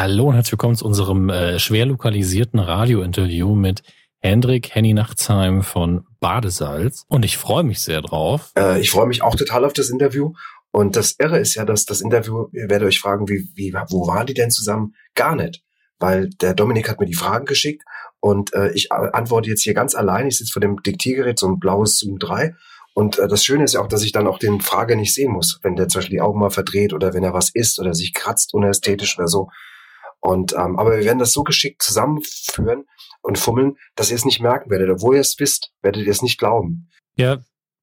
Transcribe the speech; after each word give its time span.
Hallo 0.00 0.28
und 0.28 0.34
herzlich 0.34 0.52
willkommen 0.52 0.76
zu 0.76 0.86
unserem 0.86 1.28
äh, 1.28 1.58
schwer 1.58 1.84
lokalisierten 1.84 2.58
Radiointerview 2.58 3.54
mit 3.54 3.82
Hendrik 4.20 4.74
Henny 4.74 4.94
Nachtsheim 4.94 5.62
von 5.62 6.06
Badesalz. 6.20 7.04
Und 7.08 7.22
ich 7.26 7.36
freue 7.36 7.64
mich 7.64 7.80
sehr 7.80 8.00
drauf. 8.00 8.50
Äh, 8.56 8.80
ich 8.80 8.90
freue 8.90 9.06
mich 9.06 9.22
auch 9.22 9.34
total 9.34 9.62
auf 9.66 9.74
das 9.74 9.90
Interview. 9.90 10.32
Und 10.70 10.96
das 10.96 11.16
Irre 11.18 11.38
ist 11.38 11.54
ja, 11.54 11.66
dass 11.66 11.84
das 11.84 12.00
Interview, 12.00 12.46
ihr 12.52 12.70
werdet 12.70 12.88
euch 12.88 12.98
fragen, 12.98 13.28
wie, 13.28 13.50
wie, 13.54 13.74
wo 13.90 14.06
waren 14.06 14.26
die 14.26 14.32
denn 14.32 14.50
zusammen? 14.50 14.94
Gar 15.14 15.36
nicht. 15.36 15.62
Weil 15.98 16.30
der 16.30 16.54
Dominik 16.54 16.88
hat 16.88 16.98
mir 16.98 17.04
die 17.04 17.12
Fragen 17.12 17.44
geschickt 17.44 17.82
und 18.20 18.54
äh, 18.54 18.72
ich 18.72 18.90
antworte 18.90 19.50
jetzt 19.50 19.64
hier 19.64 19.74
ganz 19.74 19.94
allein. 19.94 20.28
Ich 20.28 20.38
sitze 20.38 20.54
vor 20.54 20.60
dem 20.60 20.82
Diktiergerät, 20.82 21.38
so 21.38 21.46
ein 21.46 21.58
blaues 21.58 21.98
Zoom 21.98 22.18
3. 22.18 22.54
Und 22.94 23.18
äh, 23.18 23.28
das 23.28 23.44
Schöne 23.44 23.64
ist 23.64 23.74
ja 23.74 23.82
auch, 23.82 23.88
dass 23.88 24.02
ich 24.02 24.12
dann 24.12 24.26
auch 24.26 24.38
den 24.38 24.62
Frager 24.62 24.96
nicht 24.96 25.12
sehen 25.12 25.32
muss, 25.32 25.60
wenn 25.62 25.76
der 25.76 25.88
zum 25.88 25.98
Beispiel 25.98 26.16
die 26.16 26.22
Augen 26.22 26.40
mal 26.40 26.48
verdreht 26.48 26.94
oder 26.94 27.12
wenn 27.12 27.22
er 27.22 27.34
was 27.34 27.50
isst 27.50 27.78
oder 27.78 27.92
sich 27.92 28.14
kratzt 28.14 28.54
unästhetisch 28.54 29.18
oder 29.18 29.28
so. 29.28 29.50
Und 30.20 30.52
ähm, 30.52 30.78
aber 30.78 30.96
wir 30.96 31.04
werden 31.04 31.18
das 31.18 31.32
so 31.32 31.42
geschickt 31.42 31.82
zusammenführen 31.82 32.84
und 33.22 33.38
fummeln, 33.38 33.76
dass 33.96 34.10
ihr 34.10 34.16
es 34.16 34.24
nicht 34.24 34.40
merken 34.40 34.70
werdet. 34.70 34.90
Obwohl 34.90 35.16
ihr 35.16 35.20
es 35.20 35.38
wisst, 35.38 35.72
werdet 35.82 36.04
ihr 36.04 36.10
es 36.10 36.22
nicht 36.22 36.38
glauben. 36.38 36.90
Ja, 37.16 37.38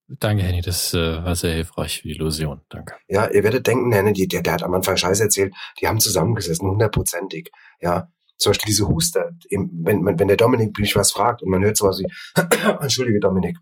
danke, 0.07 0.44
Henny. 0.44 0.61
Das 0.61 0.94
äh, 0.94 1.23
war 1.23 1.35
sehr 1.35 1.53
hilfreich 1.53 2.02
für 2.02 2.08
die 2.08 2.16
Illusion. 2.16 2.61
Danke. 2.70 2.95
Ja, 3.08 3.27
ihr 3.27 3.44
werdet 3.44 3.66
denken, 3.67 3.91
Henny, 3.91 4.13
der, 4.27 4.41
der 4.41 4.53
hat 4.53 4.63
am 4.63 4.73
Anfang 4.73 4.97
Scheiße 4.97 5.23
erzählt, 5.23 5.53
die 5.81 5.88
haben 5.88 5.99
zusammengesessen, 5.99 6.70
hundertprozentig. 6.70 7.49
Ja, 7.81 8.08
zum 8.38 8.52
Beispiel 8.52 8.67
diese 8.67 8.88
Huster, 8.88 9.31
wenn, 9.49 10.05
wenn 10.05 10.27
der 10.27 10.38
Dominik 10.38 10.77
mich 10.77 10.95
was 10.95 11.11
fragt 11.11 11.41
und 11.41 11.49
man 11.49 11.63
hört 11.63 11.77
sowas 11.77 11.99
wie, 11.99 12.08
entschuldige 12.81 13.19
Dominik, 13.19 13.58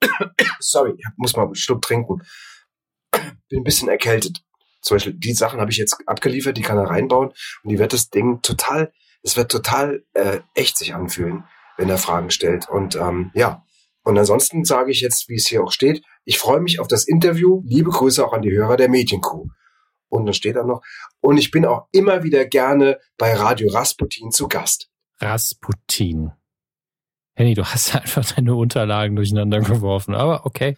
sorry, 0.58 0.94
ich 0.96 1.06
muss 1.16 1.36
mal 1.36 1.44
einen 1.44 1.54
Schluck 1.54 1.82
trinken, 1.82 2.22
bin 3.48 3.60
ein 3.60 3.64
bisschen 3.64 3.88
erkältet. 3.88 4.42
Zum 4.80 4.96
Beispiel 4.96 5.14
die 5.14 5.34
Sachen 5.34 5.60
habe 5.60 5.70
ich 5.70 5.76
jetzt 5.76 5.96
abgeliefert, 6.06 6.56
die 6.56 6.62
kann 6.62 6.78
er 6.78 6.88
reinbauen 6.88 7.28
und 7.62 7.70
die 7.70 7.78
wird 7.78 7.92
das 7.92 8.10
Ding 8.10 8.40
total, 8.42 8.92
es 9.22 9.36
wird 9.36 9.50
total 9.50 10.04
äh, 10.14 10.40
echt 10.54 10.78
sich 10.78 10.94
anfühlen, 10.94 11.44
wenn 11.76 11.88
er 11.88 11.98
Fragen 11.98 12.30
stellt. 12.30 12.68
Und 12.68 12.96
ähm, 12.96 13.30
ja, 13.34 13.64
und 14.02 14.18
ansonsten 14.18 14.64
sage 14.64 14.90
ich 14.90 15.00
jetzt, 15.00 15.28
wie 15.28 15.36
es 15.36 15.46
hier 15.46 15.62
auch 15.62 15.72
steht, 15.72 16.02
ich 16.24 16.38
freue 16.38 16.60
mich 16.60 16.80
auf 16.80 16.88
das 16.88 17.06
Interview. 17.06 17.62
Liebe 17.66 17.90
Grüße 17.90 18.24
auch 18.24 18.32
an 18.32 18.42
die 18.42 18.52
Hörer 18.52 18.76
der 18.76 18.88
Mediencrew. 18.88 19.46
Und 20.08 20.26
dann 20.26 20.34
steht 20.34 20.56
da 20.56 20.64
noch, 20.64 20.82
und 21.20 21.38
ich 21.38 21.50
bin 21.50 21.64
auch 21.64 21.86
immer 21.92 22.22
wieder 22.24 22.44
gerne 22.44 22.98
bei 23.16 23.34
Radio 23.34 23.70
Rasputin 23.70 24.32
zu 24.32 24.48
Gast. 24.48 24.90
Rasputin. 25.20 26.32
Henny, 27.34 27.54
du 27.54 27.64
hast 27.64 27.94
einfach 28.00 28.24
deine 28.34 28.54
Unterlagen 28.54 29.16
durcheinander 29.16 29.60
geworfen, 29.60 30.14
aber 30.14 30.46
okay. 30.46 30.76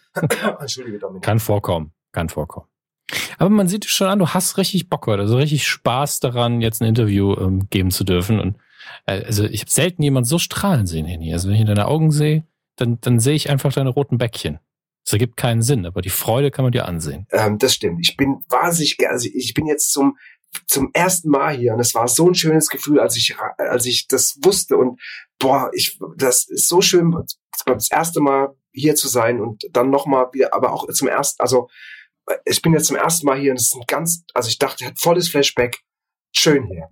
Entschuldige, 0.60 0.98
Dominik. 0.98 1.22
Kann 1.22 1.40
vorkommen, 1.40 1.92
kann 2.12 2.28
vorkommen. 2.28 2.71
Aber 3.38 3.50
man 3.50 3.68
sieht 3.68 3.84
schon 3.84 4.08
an, 4.08 4.18
du 4.18 4.28
hast 4.28 4.58
richtig 4.58 4.88
Bock 4.88 5.06
heute, 5.06 5.22
also 5.22 5.36
richtig 5.36 5.66
Spaß 5.66 6.20
daran, 6.20 6.60
jetzt 6.60 6.80
ein 6.80 6.88
Interview 6.88 7.34
ähm, 7.36 7.68
geben 7.70 7.90
zu 7.90 8.04
dürfen. 8.04 8.40
Und 8.40 8.56
äh, 9.06 9.24
also 9.24 9.44
ich 9.44 9.60
habe 9.60 9.70
selten 9.70 10.02
jemand 10.02 10.26
so 10.26 10.38
strahlen 10.38 10.86
sehen, 10.86 11.06
Henny. 11.06 11.32
Also 11.32 11.48
wenn 11.48 11.54
ich 11.54 11.60
in 11.60 11.66
deine 11.66 11.86
Augen 11.86 12.10
sehe, 12.10 12.44
dann, 12.76 12.98
dann 13.00 13.20
sehe 13.20 13.34
ich 13.34 13.50
einfach 13.50 13.72
deine 13.72 13.90
roten 13.90 14.18
Bäckchen. 14.18 14.58
Das 15.04 15.12
ergibt 15.12 15.36
keinen 15.36 15.62
Sinn, 15.62 15.84
aber 15.84 16.00
die 16.00 16.10
Freude 16.10 16.50
kann 16.50 16.64
man 16.64 16.72
dir 16.72 16.86
ansehen. 16.86 17.26
Ähm, 17.30 17.58
das 17.58 17.74
stimmt. 17.74 17.98
Ich 18.00 18.16
bin 18.16 18.44
wahnsinnig, 18.48 18.96
also 19.08 19.28
ich 19.32 19.54
bin 19.54 19.66
jetzt 19.66 19.92
zum 19.92 20.16
zum 20.66 20.90
ersten 20.92 21.30
Mal 21.30 21.56
hier 21.56 21.72
und 21.72 21.80
es 21.80 21.94
war 21.94 22.08
so 22.08 22.28
ein 22.28 22.34
schönes 22.34 22.68
Gefühl, 22.68 23.00
als 23.00 23.16
ich 23.16 23.34
als 23.56 23.86
ich 23.86 24.06
das 24.06 24.38
wusste 24.42 24.76
und 24.76 25.00
boah, 25.38 25.70
ich 25.72 25.98
das 26.18 26.44
ist 26.46 26.68
so 26.68 26.82
schön, 26.82 27.16
das 27.64 27.90
erste 27.90 28.20
Mal 28.20 28.54
hier 28.70 28.94
zu 28.94 29.08
sein 29.08 29.40
und 29.40 29.64
dann 29.72 29.90
noch 29.90 30.06
mal 30.06 30.28
wieder, 30.32 30.52
aber 30.52 30.72
auch 30.72 30.86
zum 30.92 31.08
ersten, 31.08 31.40
also 31.40 31.68
ich 32.44 32.62
bin 32.62 32.72
jetzt 32.72 32.86
zum 32.86 32.96
ersten 32.96 33.26
Mal 33.26 33.38
hier 33.38 33.50
und 33.50 33.56
es 33.56 33.64
ist 33.64 33.76
ein 33.76 33.84
ganz, 33.86 34.24
also 34.34 34.48
ich 34.48 34.58
dachte, 34.58 34.84
er 34.84 34.90
hat 34.90 34.98
volles 34.98 35.28
Flashback. 35.28 35.80
Schön 36.32 36.66
hier. 36.66 36.88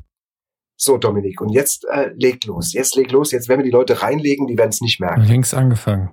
So, 0.76 0.96
Dominik, 0.96 1.40
und 1.40 1.50
jetzt 1.50 1.86
äh, 1.90 2.10
leg 2.14 2.44
los. 2.46 2.72
Jetzt 2.72 2.96
leg 2.96 3.10
los. 3.12 3.32
Jetzt 3.32 3.48
werden 3.48 3.60
wir 3.60 3.64
die 3.64 3.70
Leute 3.70 4.02
reinlegen, 4.02 4.46
die 4.46 4.56
werden 4.56 4.70
es 4.70 4.80
nicht 4.80 4.98
merken. 4.98 5.22
Längst 5.22 5.54
angefangen. 5.54 6.10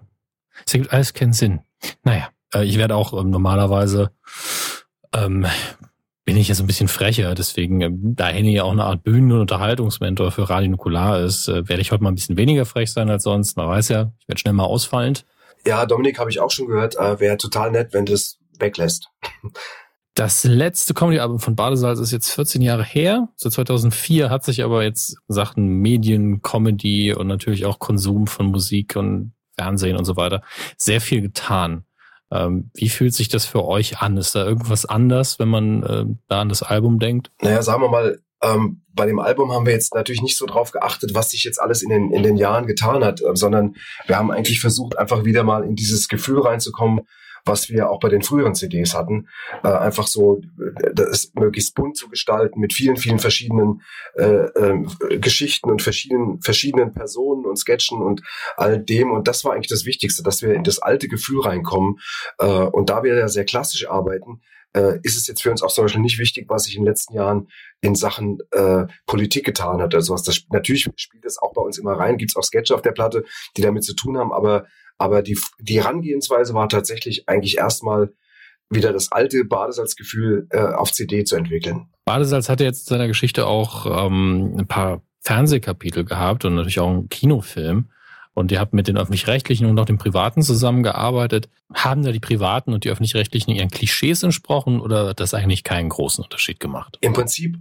Es 0.66 0.74
ergibt 0.74 0.92
alles 0.92 1.14
keinen 1.14 1.34
Sinn. 1.34 1.62
Naja, 2.03 2.30
äh, 2.53 2.66
ich 2.66 2.78
werde 2.78 2.96
auch 2.96 3.14
ähm, 3.19 3.30
normalerweise 3.30 4.12
ähm, 5.14 5.46
bin 6.25 6.36
ich 6.36 6.50
jetzt 6.50 6.59
ein 6.59 6.68
bisschen 6.68 6.90
frecher, 6.90 7.34
deswegen, 7.36 7.80
ähm, 7.80 8.16
da 8.18 8.28
Henny 8.28 8.53
ja 8.53 8.64
auch 8.64 8.72
eine 8.72 8.84
Art 8.84 9.03
Bühnen- 9.03 9.31
und 9.31 9.40
Unterhaltungsmentor 9.40 10.31
für 10.31 10.50
Radio 10.50 10.70
Nukular 10.70 11.22
ist, 11.22 11.47
äh, 11.47 11.70
werde 11.70 11.81
ich 11.81 11.94
heute 11.94 12.03
mal 12.03 12.12
ein 12.12 12.16
bisschen 12.16 12.36
weniger 12.36 12.66
frech 12.66 12.91
sein 12.91 13.09
als 13.09 13.24
sonst. 13.24 13.56
Man 13.56 13.70
weiß 13.70 13.88
ja, 13.88 14.12
ich 14.20 14.28
werde 14.28 14.40
schnell 14.40 14.53
mal 14.53 14.66
ausfallend. 14.66 15.25
Ja, 15.66 15.86
Dominik 15.86 16.20
habe 16.20 16.30
ich 16.30 16.41
auch 16.41 16.52
schon 16.52 16.68
gehört, 16.68 16.97
äh, 16.97 17.20
wäre 17.22 17.38
total 17.38 17.72
nett, 17.72 17.94
wenn 17.94 18.06
das 18.06 18.40
weglässt. 18.59 19.09
Das 20.13 20.44
letzte 20.44 20.95
Comedy-Album 20.95 21.40
von 21.40 21.56
Badesalz 21.56 22.00
ist 22.00 22.12
jetzt 22.12 22.31
14 22.31 22.62
Jahre 22.62 22.84
her. 22.84 23.29
Seit 23.35 23.51
2004 23.51 24.31
hat 24.31 24.44
sich 24.44 24.63
aber 24.63 24.84
jetzt 24.84 25.18
Sachen 25.28 25.68
Medien, 25.68 26.41
Comedy 26.41 27.13
und 27.13 27.28
natürlich 27.28 27.66
auch 27.66 27.78
Konsum 27.78 28.25
von 28.25 28.47
Musik 28.47 28.96
und 28.96 29.34
Fernsehen 29.57 29.96
und 29.96 30.06
so 30.06 30.16
weiter 30.16 30.41
sehr 30.75 31.01
viel 31.01 31.22
getan. 31.22 31.85
Ähm, 32.31 32.72
wie 32.73 32.90
fühlt 32.90 33.13
sich 33.13 33.29
das 33.29 33.46
für 33.46 33.63
euch 33.66 34.00
an? 34.00 34.17
Ist 34.17 34.35
da 34.35 34.44
irgendwas 34.44 34.85
anders, 34.85 35.40
wenn 35.40 35.50
man 35.50 35.84
äh, 35.84 36.06
da 36.28 36.41
an 36.41 36.50
das 36.50 36.63
Album 36.63 37.00
denkt? 37.00 37.31
Naja, 37.41 37.62
sagen 37.62 37.84
wir 37.84 37.90
mal, 37.90 38.19
ähm, 38.41 38.81
bei 38.94 39.06
dem 39.06 39.19
Album 39.19 39.51
haben 39.51 39.66
wir 39.66 39.73
jetzt 39.73 39.94
natürlich 39.94 40.22
nicht 40.22 40.38
so 40.38 40.46
drauf 40.46 40.72
geachtet, 40.72 41.12
was 41.13 41.31
sich 41.31 41.44
jetzt 41.44 41.62
alles 41.62 41.81
in 41.81 41.90
den, 41.90 42.12
in 42.12 42.23
den 42.23 42.38
Jahren 42.38 42.67
getan 42.67 43.03
hat, 43.03 43.22
äh, 43.22 43.35
sondern 43.35 43.75
wir 44.06 44.17
haben 44.17 44.31
eigentlich 44.31 44.59
versucht, 44.59 44.97
einfach 44.97 45.23
wieder 45.23 45.44
mal 45.44 45.63
in 45.63 45.75
dieses 45.75 46.07
Gefühl 46.07 46.41
reinzukommen, 46.41 47.01
was 47.47 47.69
wir 47.69 47.90
auch 47.90 48.00
bei 48.00 48.09
den 48.09 48.22
früheren 48.22 48.56
CDs 48.56 48.94
hatten. 48.94 49.28
Äh, 49.63 49.69
einfach 49.69 50.08
so 50.08 50.41
äh, 50.59 50.94
das 50.94 51.31
möglichst 51.35 51.75
bunt 51.75 51.97
zu 51.97 52.09
gestalten 52.09 52.59
mit 52.59 52.74
vielen, 52.74 52.97
vielen 52.97 53.19
verschiedenen 53.19 53.81
äh, 54.16 54.24
äh, 54.24 55.19
Geschichten 55.19 55.69
und 55.69 55.81
verschiedenen, 55.81 56.41
verschiedenen 56.41 56.94
Personen 56.94 57.46
und 57.46 57.58
Sketchen 57.58 58.02
und 58.02 58.22
all 58.56 58.80
dem. 58.80 59.12
Und 59.12 59.28
das 59.28 59.44
war 59.44 59.53
eigentlich 59.53 59.68
das 59.68 59.85
Wichtigste, 59.85 60.24
dass 60.24 60.41
wir 60.41 60.53
in 60.53 60.63
das 60.63 60.80
alte 60.80 61.08
Gefühl 61.08 61.41
reinkommen. 61.41 62.00
Äh, 62.40 62.46
und 62.46 62.90
da 62.90 63.03
wir 63.03 63.16
ja 63.16 63.28
sehr 63.28 63.46
klassisch 63.46 63.90
arbeiten, 63.90 64.41
äh, 64.78 65.00
ist 65.04 65.18
es 65.18 65.28
jetzt 65.28 65.42
für 65.42 65.52
uns 65.52 65.64
auch 65.64 65.72
zum 65.72 65.86
Beispiel 65.86 66.02
nicht 66.02 66.20
wichtig, 66.20 66.46
was 66.50 66.64
sich 66.64 66.76
in 66.76 66.84
den 66.84 66.90
letzten 66.90 67.16
Jahren 67.16 67.48
in 67.82 67.96
Sachen 67.96 68.40
äh, 68.52 68.86
Politik 69.06 69.46
getan 69.46 69.82
hat. 69.82 69.96
Also 69.96 70.14
was 70.14 70.24
das 70.24 70.44
natürlich 70.52 70.88
spielt 70.96 71.26
das 71.26 71.38
auch 71.38 71.54
bei 71.54 71.62
uns 71.62 71.78
immer 71.78 71.94
rein, 71.94 72.18
gibt 72.18 72.32
es 72.32 72.36
auch 72.36 72.44
Sketche 72.44 72.76
auf 72.76 72.82
der 72.82 72.92
Platte, 72.92 73.24
die 73.56 73.62
damit 73.62 73.84
zu 73.84 73.96
tun 73.96 74.18
haben, 74.18 74.32
aber 74.32 74.66
aber 75.00 75.22
die, 75.22 75.38
die 75.60 75.78
Herangehensweise 75.78 76.56
war 76.56 76.70
tatsächlich 76.70 77.30
eigentlich 77.30 77.58
erstmal 77.58 78.14
wieder 78.70 78.92
das 78.92 79.12
alte 79.12 79.46
Badesalzgefühl 79.46 80.48
äh, 80.50 80.60
auf 80.60 80.92
CD 80.92 81.24
zu 81.24 81.36
entwickeln. 81.36 81.88
Badesalz 82.06 82.50
hatte 82.50 82.64
jetzt 82.64 82.90
in 82.90 82.98
seiner 82.98 83.08
Geschichte 83.08 83.46
auch 83.46 84.08
ähm, 84.08 84.56
ein 84.58 84.68
paar 84.68 85.04
Fernsehkapitel 85.22 86.04
gehabt 86.04 86.46
und 86.46 86.56
natürlich 86.56 86.80
auch 86.80 86.90
einen 86.90 87.09
Kinofilm. 87.09 87.90
Und 88.38 88.52
ihr 88.52 88.59
habt 88.59 88.72
mit 88.72 88.88
den 88.88 89.00
öffentlich-rechtlichen 89.00 89.66
und 89.66 89.80
auch 89.80 89.86
den 89.86 89.98
privaten 89.98 90.44
zusammengearbeitet. 90.44 91.50
Haben 91.74 92.03
da 92.03 92.12
die 92.12 92.20
privaten 92.20 92.72
und 92.72 92.84
die 92.84 92.90
öffentlich-rechtlichen 92.92 93.50
ihren 93.50 93.72
Klischees 93.72 94.22
entsprochen 94.22 94.80
oder 94.80 95.08
hat 95.08 95.20
das 95.20 95.34
eigentlich 95.34 95.64
keinen 95.64 95.90
großen 95.90 96.24
Unterschied 96.24 96.59
gemacht? 96.59 97.00
Im 97.02 97.14
Prinzip 97.14 97.56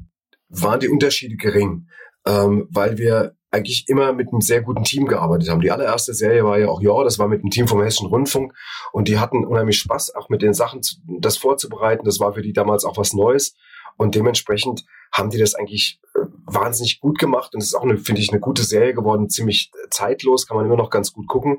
waren 0.50 0.78
die 0.78 0.90
Unterschiede 0.90 1.36
gering, 1.36 1.88
ähm, 2.26 2.68
weil 2.70 2.98
wir 2.98 3.36
eigentlich 3.50 3.88
immer 3.88 4.12
mit 4.12 4.28
einem 4.28 4.42
sehr 4.42 4.60
guten 4.60 4.84
Team 4.84 5.06
gearbeitet 5.06 5.48
haben. 5.48 5.62
Die 5.62 5.70
allererste 5.70 6.12
Serie 6.12 6.44
war 6.44 6.58
ja 6.58 6.68
auch 6.68 6.82
Ja, 6.82 7.02
das 7.04 7.18
war 7.18 7.26
mit 7.26 7.42
dem 7.42 7.48
Team 7.48 7.68
vom 7.68 7.80
Hessischen 7.80 8.08
Rundfunk 8.08 8.52
und 8.92 9.08
die 9.08 9.18
hatten 9.18 9.46
unheimlich 9.46 9.78
Spaß, 9.78 10.14
auch 10.14 10.28
mit 10.28 10.42
den 10.42 10.52
Sachen 10.52 10.82
zu, 10.82 10.96
das 11.20 11.38
vorzubereiten. 11.38 12.04
Das 12.04 12.20
war 12.20 12.34
für 12.34 12.42
die 12.42 12.52
damals 12.52 12.84
auch 12.84 12.98
was 12.98 13.14
Neues 13.14 13.56
und 13.96 14.14
dementsprechend 14.14 14.84
haben 15.10 15.30
die 15.30 15.38
das 15.38 15.54
eigentlich 15.54 16.00
äh, 16.14 16.25
wahnsinnig 16.46 17.00
gut 17.00 17.18
gemacht 17.18 17.54
und 17.54 17.60
es 17.60 17.68
ist 17.68 17.74
auch, 17.74 17.82
finde 17.82 18.20
ich, 18.20 18.30
eine 18.30 18.40
gute 18.40 18.62
Serie 18.62 18.94
geworden, 18.94 19.28
ziemlich 19.28 19.70
zeitlos, 19.90 20.46
kann 20.46 20.56
man 20.56 20.66
immer 20.66 20.76
noch 20.76 20.90
ganz 20.90 21.12
gut 21.12 21.26
gucken. 21.26 21.58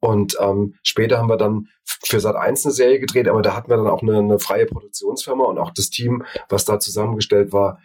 Und 0.00 0.36
ähm, 0.40 0.74
später 0.82 1.18
haben 1.18 1.28
wir 1.28 1.36
dann 1.36 1.68
für 1.84 2.20
Sat 2.20 2.36
1 2.36 2.66
eine 2.66 2.72
Serie 2.72 3.00
gedreht, 3.00 3.28
aber 3.28 3.42
da 3.42 3.54
hatten 3.54 3.70
wir 3.70 3.76
dann 3.76 3.86
auch 3.86 4.02
eine, 4.02 4.18
eine 4.18 4.38
freie 4.38 4.66
Produktionsfirma 4.66 5.44
und 5.44 5.58
auch 5.58 5.70
das 5.70 5.90
Team, 5.90 6.24
was 6.48 6.64
da 6.64 6.78
zusammengestellt 6.80 7.52
war, 7.52 7.80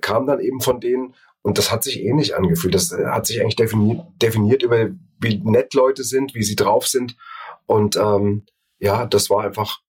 kam 0.00 0.26
dann 0.26 0.40
eben 0.40 0.60
von 0.60 0.80
denen 0.80 1.14
und 1.42 1.58
das 1.58 1.72
hat 1.72 1.84
sich 1.84 2.02
ähnlich 2.02 2.36
angefühlt. 2.36 2.74
Das 2.74 2.92
äh, 2.92 3.06
hat 3.06 3.26
sich 3.26 3.40
eigentlich 3.40 3.56
definiert, 3.56 4.02
definiert 4.20 4.62
über, 4.62 4.90
wie 5.18 5.38
nett 5.42 5.74
Leute 5.74 6.04
sind, 6.04 6.34
wie 6.34 6.42
sie 6.42 6.56
drauf 6.56 6.86
sind. 6.86 7.16
Und 7.66 7.96
ähm, 7.96 8.44
ja, 8.78 9.06
das 9.06 9.30
war 9.30 9.44
einfach 9.44 9.80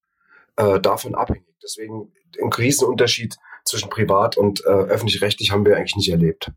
äh, 0.56 0.80
davon 0.80 1.14
abhängig. 1.14 1.54
Deswegen 1.62 2.12
ein 2.42 2.52
Riesenunterschied 2.52 3.36
zwischen 3.64 3.90
privat 3.90 4.36
und 4.36 4.64
äh, 4.64 4.68
öffentlich-rechtlich 4.68 5.50
haben 5.50 5.64
wir 5.64 5.76
eigentlich 5.76 5.96
nicht 5.96 6.10
erlebt. 6.10 6.50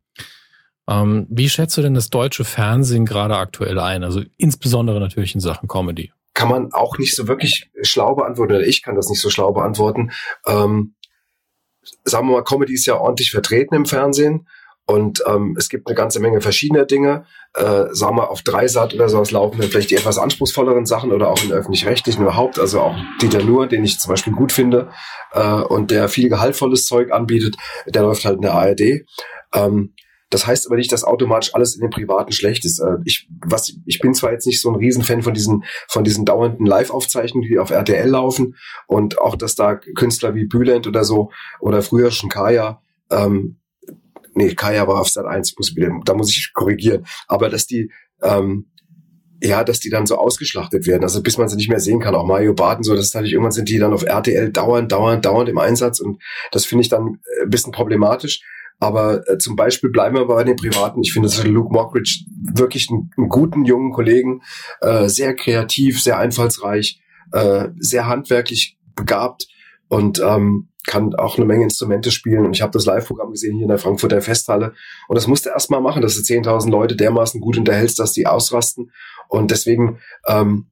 Ähm, 0.88 1.25
wie 1.30 1.50
schätzt 1.50 1.78
du 1.78 1.81
denn 1.81 1.94
das 1.94 2.10
deutsche 2.10 2.46
Fernsehen 2.46 3.06
gerade 3.06 3.36
aktuell 3.36 3.80
ein? 3.80 4.04
Also 4.04 4.22
insbesondere 4.38 5.00
natürlich 5.00 5.34
in 5.34 5.42
Sachen 5.42 5.68
Comedy. 5.68 6.12
Kann 6.34 6.50
man 6.50 6.74
auch 6.74 6.98
nicht 6.98 7.16
so 7.16 7.28
wirklich 7.28 7.72
schlau 7.81 8.16
beantworten, 8.16 8.54
oder 8.54 8.68
ich 8.68 8.84
kann 8.84 8.96
das 8.96 9.10
nicht 9.10 9.22
so 9.22 9.30
schlau 9.30 9.52
beantworten. 9.52 10.12
Ähm, 10.46 10.96
sagen 12.04 12.28
wir 12.28 12.34
mal, 12.34 12.44
Comedy 12.44 12.74
ist 12.74 12.86
ja 12.86 12.98
ordentlich 12.98 13.31
vertreten 13.31 13.75
im 13.75 13.86
Fernsehen. 13.86 14.48
Und 14.88 15.24
ähm, 15.28 15.56
es 15.58 15.70
gibt 15.70 15.88
eine 15.88 15.96
ganze 15.96 16.20
Menge 16.20 16.42
verschiedener 16.42 16.86
Dinge. 16.86 17.26
Äh, 17.54 17.86
sagen 17.92 18.18
wir, 18.18 18.30
auf 18.30 18.44
Dreisat 18.44 18.94
oder 18.94 19.10
sowas 19.10 19.32
laufen 19.32 19.60
wir 19.60 19.68
vielleicht 19.68 19.90
die 19.90 19.96
etwas 19.96 20.20
anspruchsvolleren 20.20 20.86
Sachen 20.86 21.12
oder 21.12 21.32
auch 21.32 21.44
in 21.44 21.52
öffentlich-rechtlichen 21.52 22.22
überhaupt. 22.22 22.60
Also 22.60 22.82
auch 22.82 22.96
Dieter 23.22 23.44
Nuhr, 23.44 23.68
den 23.68 23.84
ich 23.84 24.00
zum 24.00 24.10
Beispiel 24.10 24.34
gut 24.34 24.52
finde 24.52 24.90
äh, 25.32 25.62
und 25.62 25.90
der 25.90 26.08
viel 26.08 26.30
gehaltvolles 26.30 26.86
Zeug 26.86 27.12
anbietet, 27.12 27.56
der 27.88 28.04
läuft 28.04 28.26
halt 28.26 28.36
in 28.36 28.42
der 28.44 28.54
ARD. 28.54 29.06
Ähm, 29.54 29.94
das 30.30 30.48
heißt 30.48 30.68
aber 30.68 30.76
nicht, 30.76 30.92
dass 30.92 31.04
automatisch 31.04 31.54
alles 31.56 31.76
in 31.76 31.82
dem 31.82 31.92
Privaten 31.92 32.32
schlecht 32.32 32.66
ist. 32.66 32.80
Äh, 32.80 32.98
ich, 33.06 33.28
was, 33.44 33.74
ich 33.86 34.00
bin 34.00 34.14
zwar 34.14 34.32
jetzt 34.34 34.46
nicht 34.46 34.62
so 34.62 34.70
ein 34.70 34.76
Riesenfan 34.76 35.22
von 35.22 35.34
diesen, 35.34 35.64
von 35.88 36.04
diesen 36.04 36.26
dauernden 36.26 36.66
Live-Aufzeichnungen, 36.66 37.48
die 37.48 37.58
auf 37.58 37.70
RTL 37.70 38.10
laufen 38.10 38.56
und 38.86 39.20
auch, 39.20 39.36
dass 39.36 39.56
da 39.56 39.76
Künstler 39.76 40.36
wie 40.36 40.46
Bülent 40.46 40.88
oder 40.88 41.04
so 41.04 41.32
oder 41.60 41.82
früher 41.82 42.12
schon 42.12 42.30
Kaya, 42.30 42.82
ähm, 43.10 43.58
nee, 44.36 44.54
Kaya 44.54 44.88
war 44.88 45.02
auf 45.02 45.10
Sat 45.10 45.26
1, 45.26 45.56
muss, 45.58 45.74
da 46.06 46.14
muss 46.14 46.30
ich 46.30 46.52
korrigieren, 46.54 47.06
aber 47.28 47.50
dass 47.50 47.68
die, 47.68 47.92
ähm, 48.22 48.68
ja, 49.42 49.64
dass 49.64 49.80
die 49.80 49.90
dann 49.90 50.06
so 50.06 50.18
ausgeschlachtet 50.18 50.88
werden, 50.88 51.04
also 51.04 51.22
bis 51.22 51.38
man 51.38 51.50
sie 51.50 51.58
nicht 51.58 51.70
mehr 51.70 51.80
sehen 51.80 52.00
kann. 52.00 52.16
Auch 52.16 52.26
Mario 52.26 52.54
Barton, 52.54 52.84
so, 52.84 52.96
das 52.96 53.08
ist 53.08 53.16
natürlich 53.16 53.34
irgendwann 53.34 53.52
sind 53.52 53.70
die 53.70 53.80
dann 53.80 53.94
auf 53.94 54.04
RTL 54.04 54.52
dauernd, 54.52 54.92
dauernd, 54.92 55.26
dauernd 55.26 55.50
im 55.50 55.58
Einsatz 55.58 56.00
und 56.00 56.22
das 56.52 56.66
finde 56.66 56.84
ich 56.84 56.90
dann 56.90 57.20
ein 57.42 57.50
bisschen 57.50 57.72
problematisch. 57.72 58.42
Aber 58.80 59.28
äh, 59.30 59.38
zum 59.38 59.56
Beispiel 59.56 59.90
bleiben 59.90 60.16
wir 60.16 60.26
bei 60.26 60.44
den 60.44 60.58
Privaten. 60.58 61.02
Ich 61.02 61.14
finde 61.14 61.30
Luke 61.48 61.72
Mockridge 61.72 62.26
wirklich 62.54 62.90
einen, 62.90 63.10
einen 63.18 63.30
guten 63.30 63.64
jungen 63.64 63.92
Kollegen, 63.92 64.42
äh, 64.82 65.08
sehr 65.08 65.34
kreativ, 65.34 66.02
sehr 66.02 66.18
einfallsreich, 66.18 67.00
äh, 67.32 67.70
sehr 67.80 68.08
handwerklich 68.08 68.78
begabt 68.96 69.48
und 69.88 70.20
ähm, 70.20 70.70
kann 70.86 71.16
auch 71.16 71.38
eine 71.38 71.46
Menge 71.46 71.64
Instrumente 71.64 72.12
spielen. 72.12 72.46
Und 72.46 72.56
ich 72.56 72.62
habe 72.62 72.72
das 72.72 72.86
Live-Programm 72.86 73.32
gesehen 73.32 73.56
hier 73.56 73.64
in 73.64 73.70
der 73.70 73.78
Frankfurter 73.78 74.22
Festhalle. 74.22 74.74
Und 75.08 75.16
das 75.16 75.28
musste 75.28 75.50
erst 75.50 75.72
mal 75.72 75.82
machen, 75.82 76.02
dass 76.02 76.16
du 76.16 76.22
10.000 76.22 76.70
Leute 76.70 76.96
dermaßen 76.96 77.42
gut 77.42 77.58
unterhältst, 77.58 78.00
dass 78.00 78.14
die 78.14 78.28
ausrasten. 78.28 78.92
Und 79.28 79.52
deswegen 79.52 80.00
ähm, 80.28 80.68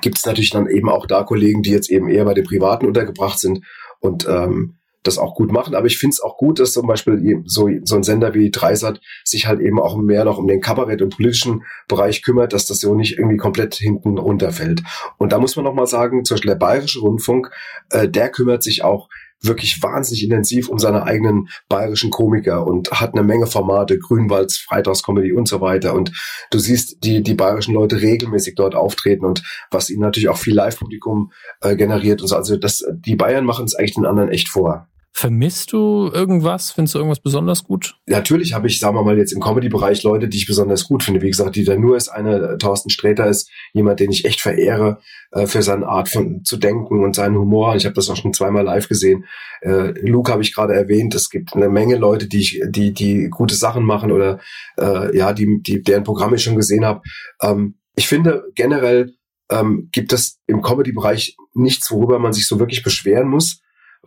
gibt 0.00 0.18
es 0.18 0.26
natürlich 0.26 0.50
dann 0.50 0.68
eben 0.68 0.88
auch 0.88 1.06
da 1.06 1.22
Kollegen, 1.22 1.62
die 1.62 1.70
jetzt 1.70 1.90
eben 1.90 2.08
eher 2.08 2.24
bei 2.24 2.34
den 2.34 2.44
Privaten 2.44 2.86
untergebracht 2.86 3.38
sind. 3.38 3.64
Und 4.00 4.26
ähm, 4.28 4.76
das 5.04 5.18
auch 5.18 5.34
gut 5.34 5.52
machen. 5.52 5.74
Aber 5.74 5.86
ich 5.86 5.98
finde 5.98 6.14
es 6.14 6.20
auch 6.20 6.36
gut, 6.36 6.58
dass 6.58 6.72
zum 6.72 6.86
Beispiel 6.86 7.42
so, 7.44 7.68
so 7.84 7.96
ein 7.96 8.02
Sender 8.02 8.34
wie 8.34 8.50
Dreisat 8.50 9.00
sich 9.24 9.46
halt 9.46 9.60
eben 9.60 9.78
auch 9.78 9.96
mehr 9.96 10.24
noch 10.24 10.38
um 10.38 10.48
den 10.48 10.60
Kabarett- 10.60 11.02
und 11.02 11.14
politischen 11.16 11.62
Bereich 11.88 12.22
kümmert, 12.22 12.52
dass 12.52 12.66
das 12.66 12.80
so 12.80 12.94
nicht 12.94 13.18
irgendwie 13.18 13.36
komplett 13.36 13.74
hinten 13.74 14.18
runterfällt. 14.18 14.82
Und 15.18 15.32
da 15.32 15.38
muss 15.38 15.56
man 15.56 15.64
nochmal 15.64 15.86
sagen, 15.86 16.24
zum 16.24 16.34
Beispiel 16.34 16.50
der 16.50 16.58
Bayerische 16.58 17.00
Rundfunk, 17.00 17.50
äh, 17.90 18.08
der 18.08 18.30
kümmert 18.30 18.62
sich 18.62 18.82
auch 18.82 19.08
wirklich 19.46 19.82
wahnsinnig 19.82 20.24
intensiv 20.24 20.68
um 20.68 20.78
seine 20.78 21.04
eigenen 21.04 21.48
bayerischen 21.68 22.10
Komiker 22.10 22.66
und 22.66 22.90
hat 22.90 23.14
eine 23.14 23.22
Menge 23.22 23.46
Formate, 23.46 23.98
Grünwalds, 23.98 24.58
Freitagscomedy 24.58 25.32
und 25.32 25.48
so 25.48 25.60
weiter. 25.60 25.94
Und 25.94 26.12
du 26.50 26.58
siehst 26.58 27.04
die, 27.04 27.22
die 27.22 27.34
bayerischen 27.34 27.74
Leute 27.74 28.00
regelmäßig 28.00 28.54
dort 28.54 28.74
auftreten 28.74 29.24
und 29.24 29.42
was 29.70 29.90
ihnen 29.90 30.00
natürlich 30.00 30.28
auch 30.28 30.38
viel 30.38 30.54
Live-Publikum 30.54 31.32
äh, 31.60 31.76
generiert 31.76 32.22
und 32.22 32.28
so. 32.28 32.36
Also 32.36 32.56
das, 32.56 32.84
die 32.92 33.16
Bayern 33.16 33.44
machen 33.44 33.66
es 33.66 33.74
eigentlich 33.74 33.94
den 33.94 34.06
anderen 34.06 34.30
echt 34.30 34.48
vor. 34.48 34.88
Vermisst 35.16 35.72
du 35.72 36.10
irgendwas? 36.12 36.72
Findest 36.72 36.96
du 36.96 36.98
irgendwas 36.98 37.20
besonders 37.20 37.62
gut? 37.62 37.94
Natürlich 38.06 38.52
habe 38.52 38.66
ich, 38.66 38.80
sagen 38.80 38.96
wir 38.96 39.04
mal, 39.04 39.16
jetzt 39.16 39.30
im 39.30 39.40
Comedy-Bereich 39.40 40.02
Leute, 40.02 40.26
die 40.26 40.38
ich 40.38 40.48
besonders 40.48 40.88
gut 40.88 41.04
finde. 41.04 41.22
Wie 41.22 41.30
gesagt, 41.30 41.54
Dieter 41.54 41.78
Nur 41.78 41.96
ist 41.96 42.08
eine, 42.08 42.58
Thorsten 42.58 42.90
Sträter 42.90 43.28
ist 43.28 43.48
jemand, 43.72 44.00
den 44.00 44.10
ich 44.10 44.24
echt 44.24 44.40
verehre 44.40 44.98
äh, 45.30 45.46
für 45.46 45.62
seine 45.62 45.86
Art 45.86 46.08
von 46.08 46.44
zu 46.44 46.56
denken 46.56 47.04
und 47.04 47.14
seinen 47.14 47.38
Humor. 47.38 47.76
Ich 47.76 47.84
habe 47.84 47.94
das 47.94 48.10
auch 48.10 48.16
schon 48.16 48.34
zweimal 48.34 48.64
live 48.64 48.88
gesehen. 48.88 49.24
Äh, 49.60 49.92
Luke 50.00 50.32
habe 50.32 50.42
ich 50.42 50.52
gerade 50.52 50.74
erwähnt. 50.74 51.14
Es 51.14 51.30
gibt 51.30 51.54
eine 51.54 51.68
Menge 51.68 51.94
Leute, 51.94 52.26
die 52.26 52.40
ich, 52.40 52.60
die, 52.66 52.92
die 52.92 53.28
gute 53.28 53.54
Sachen 53.54 53.84
machen 53.84 54.10
oder 54.10 54.40
äh, 54.80 55.16
ja, 55.16 55.32
die, 55.32 55.62
die, 55.62 55.80
deren 55.80 56.02
Programm 56.02 56.34
ich 56.34 56.42
schon 56.42 56.56
gesehen 56.56 56.84
habe. 56.84 57.02
Ähm, 57.40 57.76
ich 57.94 58.08
finde 58.08 58.42
generell 58.56 59.14
ähm, 59.48 59.90
gibt 59.92 60.12
es 60.12 60.40
im 60.48 60.60
Comedy-Bereich 60.60 61.36
nichts, 61.54 61.88
worüber 61.92 62.18
man 62.18 62.32
sich 62.32 62.48
so 62.48 62.58
wirklich 62.58 62.82
beschweren 62.82 63.28
muss, 63.28 63.60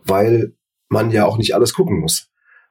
weil 0.04 0.52
man 0.88 1.10
ja 1.10 1.26
auch 1.26 1.38
nicht 1.38 1.54
alles 1.54 1.74
gucken 1.74 2.00
muss. 2.00 2.28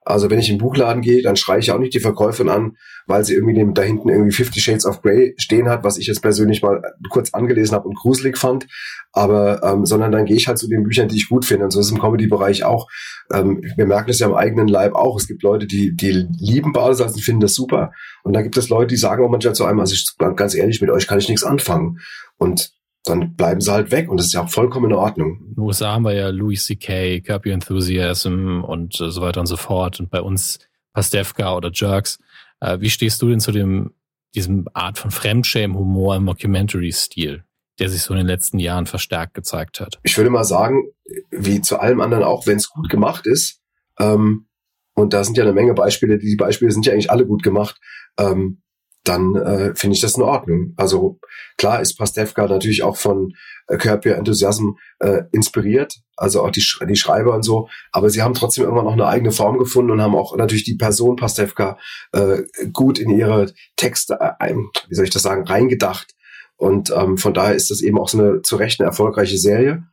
Also 0.07 0.29
wenn 0.29 0.39
ich 0.39 0.49
in 0.49 0.55
den 0.55 0.61
Buchladen 0.61 1.01
gehe, 1.01 1.21
dann 1.21 1.35
schreie 1.35 1.59
ich 1.59 1.69
auch 1.71 1.79
nicht 1.79 1.93
die 1.93 1.99
Verkäuferin 1.99 2.47
an, 2.47 2.77
weil 3.07 3.25
sie 3.25 3.33
irgendwie 3.33 3.73
da 3.73 3.81
hinten 3.81 4.07
irgendwie 4.07 4.31
Fifty 4.31 4.61
Shades 4.61 4.85
of 4.85 5.01
Grey 5.01 5.33
stehen 5.37 5.67
hat, 5.67 5.83
was 5.83 5.97
ich 5.97 6.07
jetzt 6.07 6.21
persönlich 6.21 6.61
mal 6.61 6.81
kurz 7.09 7.33
angelesen 7.33 7.75
habe 7.75 7.89
und 7.89 7.97
gruselig 7.97 8.37
fand. 8.37 8.67
Aber 9.11 9.61
ähm, 9.63 9.85
sondern 9.85 10.13
dann 10.13 10.23
gehe 10.23 10.37
ich 10.37 10.47
halt 10.47 10.59
zu 10.59 10.69
den 10.69 10.83
Büchern, 10.83 11.09
die 11.09 11.17
ich 11.17 11.27
gut 11.27 11.43
finde. 11.43 11.65
Und 11.65 11.71
so 11.71 11.81
ist 11.81 11.87
es 11.87 11.91
im 11.91 11.99
Comedy-Bereich 11.99 12.63
auch. 12.63 12.87
Ähm, 13.33 13.61
wir 13.75 13.85
merken 13.85 14.07
das 14.07 14.19
ja 14.19 14.27
im 14.27 14.33
eigenen 14.33 14.69
Leib 14.69 14.95
auch. 14.95 15.17
Es 15.19 15.27
gibt 15.27 15.43
Leute, 15.43 15.67
die 15.67 15.93
die 15.93 16.25
lieben 16.39 16.71
Badesalz 16.71 17.13
und 17.13 17.21
finden 17.21 17.41
das 17.41 17.53
super. 17.53 17.91
Und 18.23 18.31
dann 18.31 18.43
gibt 18.43 18.55
es 18.55 18.69
Leute, 18.69 18.87
die 18.87 18.97
sagen 18.97 19.25
auch 19.25 19.29
manchmal 19.29 19.55
zu 19.55 19.65
einem, 19.65 19.81
also 19.81 19.93
ich, 19.93 20.07
ganz 20.37 20.55
ehrlich, 20.55 20.79
mit 20.79 20.89
euch 20.89 21.07
kann 21.07 21.19
ich 21.19 21.27
nichts 21.27 21.43
anfangen. 21.43 21.99
Und 22.37 22.71
dann 23.09 23.35
bleiben 23.35 23.61
sie 23.61 23.71
halt 23.71 23.91
weg 23.91 24.09
und 24.09 24.17
das 24.17 24.27
ist 24.27 24.33
ja 24.33 24.43
auch 24.43 24.49
vollkommen 24.49 24.91
in 24.91 24.97
Ordnung. 24.97 25.39
In 25.39 25.55
den 25.55 25.59
USA 25.59 25.93
haben 25.93 26.03
wir 26.03 26.13
ja 26.13 26.29
Louis 26.29 26.65
C.K., 26.65 27.21
Curb 27.21 27.45
Your 27.45 27.53
Enthusiasm 27.53 28.63
und 28.63 28.99
äh, 28.99 29.09
so 29.09 29.21
weiter 29.21 29.39
und 29.39 29.47
so 29.47 29.57
fort 29.57 29.99
und 29.99 30.09
bei 30.09 30.21
uns 30.21 30.59
Pastewka 30.93 31.55
oder 31.55 31.71
Jerks. 31.73 32.19
Äh, 32.59 32.79
wie 32.79 32.89
stehst 32.89 33.21
du 33.21 33.29
denn 33.29 33.39
zu 33.39 33.51
dem, 33.51 33.93
diesem 34.35 34.67
Art 34.73 34.97
von 34.97 35.11
Fremdschämen-Humor 35.11 36.15
im 36.15 36.25
Mockumentary-Stil, 36.25 37.43
der 37.79 37.89
sich 37.89 38.01
so 38.01 38.13
in 38.13 38.19
den 38.19 38.27
letzten 38.27 38.59
Jahren 38.59 38.85
verstärkt 38.85 39.33
gezeigt 39.33 39.79
hat? 39.79 39.99
Ich 40.03 40.17
würde 40.17 40.29
mal 40.29 40.43
sagen, 40.43 40.83
wie 41.29 41.61
zu 41.61 41.79
allem 41.79 42.01
anderen 42.01 42.23
auch, 42.23 42.47
wenn 42.47 42.57
es 42.57 42.69
gut 42.69 42.89
gemacht 42.89 43.27
ist, 43.27 43.61
ähm, 43.99 44.47
und 44.93 45.13
da 45.13 45.23
sind 45.23 45.37
ja 45.37 45.43
eine 45.43 45.53
Menge 45.53 45.75
Beispiele, 45.75 46.17
die 46.17 46.35
Beispiele 46.35 46.71
sind 46.71 46.85
ja 46.87 46.93
eigentlich 46.93 47.11
alle 47.11 47.27
gut 47.27 47.43
gemacht, 47.43 47.79
ähm, 48.17 48.63
dann 49.07 49.35
äh, 49.35 49.75
finde 49.75 49.95
ich 49.95 50.01
das 50.01 50.17
in 50.17 50.23
Ordnung. 50.23 50.73
Also 50.77 51.19
klar 51.57 51.81
ist 51.81 51.97
Pastewka 51.97 52.47
natürlich 52.47 52.83
auch 52.83 52.97
von 52.97 53.33
äh, 53.67 53.77
Curb 53.77 54.05
Your 54.05 54.15
Enthusiasm 54.15 54.77
äh, 54.99 55.23
inspiriert, 55.31 55.95
also 56.15 56.43
auch 56.43 56.51
die, 56.51 56.61
Sch 56.61 56.79
die 56.87 56.95
Schreiber 56.95 57.33
und 57.33 57.43
so, 57.43 57.69
aber 57.91 58.09
sie 58.09 58.21
haben 58.21 58.33
trotzdem 58.33 58.63
irgendwann 58.63 58.85
noch 58.85 58.93
eine 58.93 59.07
eigene 59.07 59.31
Form 59.31 59.57
gefunden 59.57 59.91
und 59.91 60.01
haben 60.01 60.15
auch 60.15 60.35
natürlich 60.35 60.63
die 60.63 60.75
Person 60.75 61.15
Pastewka 61.15 61.77
äh, 62.11 62.43
gut 62.73 62.99
in 62.99 63.09
ihre 63.09 63.53
Texte, 63.75 64.17
äh, 64.19 64.55
wie 64.89 64.95
soll 64.95 65.05
ich 65.05 65.11
das 65.11 65.23
sagen, 65.23 65.45
reingedacht. 65.45 66.13
Und 66.55 66.89
ähm, 66.89 67.17
von 67.17 67.33
daher 67.33 67.53
ist 67.53 67.69
das 67.69 67.81
eben 67.81 67.99
auch 67.99 68.09
so 68.09 68.19
eine 68.19 68.41
zu 68.41 68.55
Recht 68.55 68.79
eine 68.79 68.87
erfolgreiche 68.87 69.37
Serie. 69.37 69.83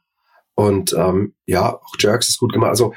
Und 0.55 0.95
ähm, 0.95 1.35
ja, 1.47 1.75
auch 1.75 1.95
Jerks 1.99 2.29
ist 2.29 2.39
gut 2.39 2.53
gemacht. 2.53 2.71
Also 2.71 2.95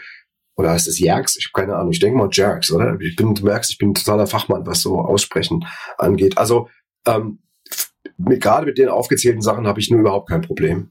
oder 0.57 0.71
heißt 0.71 0.87
es 0.87 0.99
Jerks? 0.99 1.37
Ich 1.37 1.45
habe 1.45 1.63
keine 1.63 1.77
Ahnung. 1.77 1.91
Ich 1.91 1.99
denke 1.99 2.17
mal 2.17 2.29
Jerks, 2.31 2.71
oder? 2.71 2.99
Ich 2.99 3.15
bin, 3.15 3.35
du 3.35 3.45
merkst, 3.45 3.71
ich 3.71 3.77
bin 3.77 3.93
totaler 3.93 4.27
Fachmann, 4.27 4.65
was 4.65 4.81
so 4.81 4.99
Aussprechen 4.99 5.65
angeht. 5.97 6.37
Also 6.37 6.67
ähm, 7.05 7.39
gerade 8.17 8.65
mit 8.65 8.77
den 8.77 8.89
aufgezählten 8.89 9.41
Sachen 9.41 9.67
habe 9.67 9.79
ich 9.79 9.91
nur 9.91 9.99
überhaupt 9.99 10.29
kein 10.29 10.41
Problem. 10.41 10.89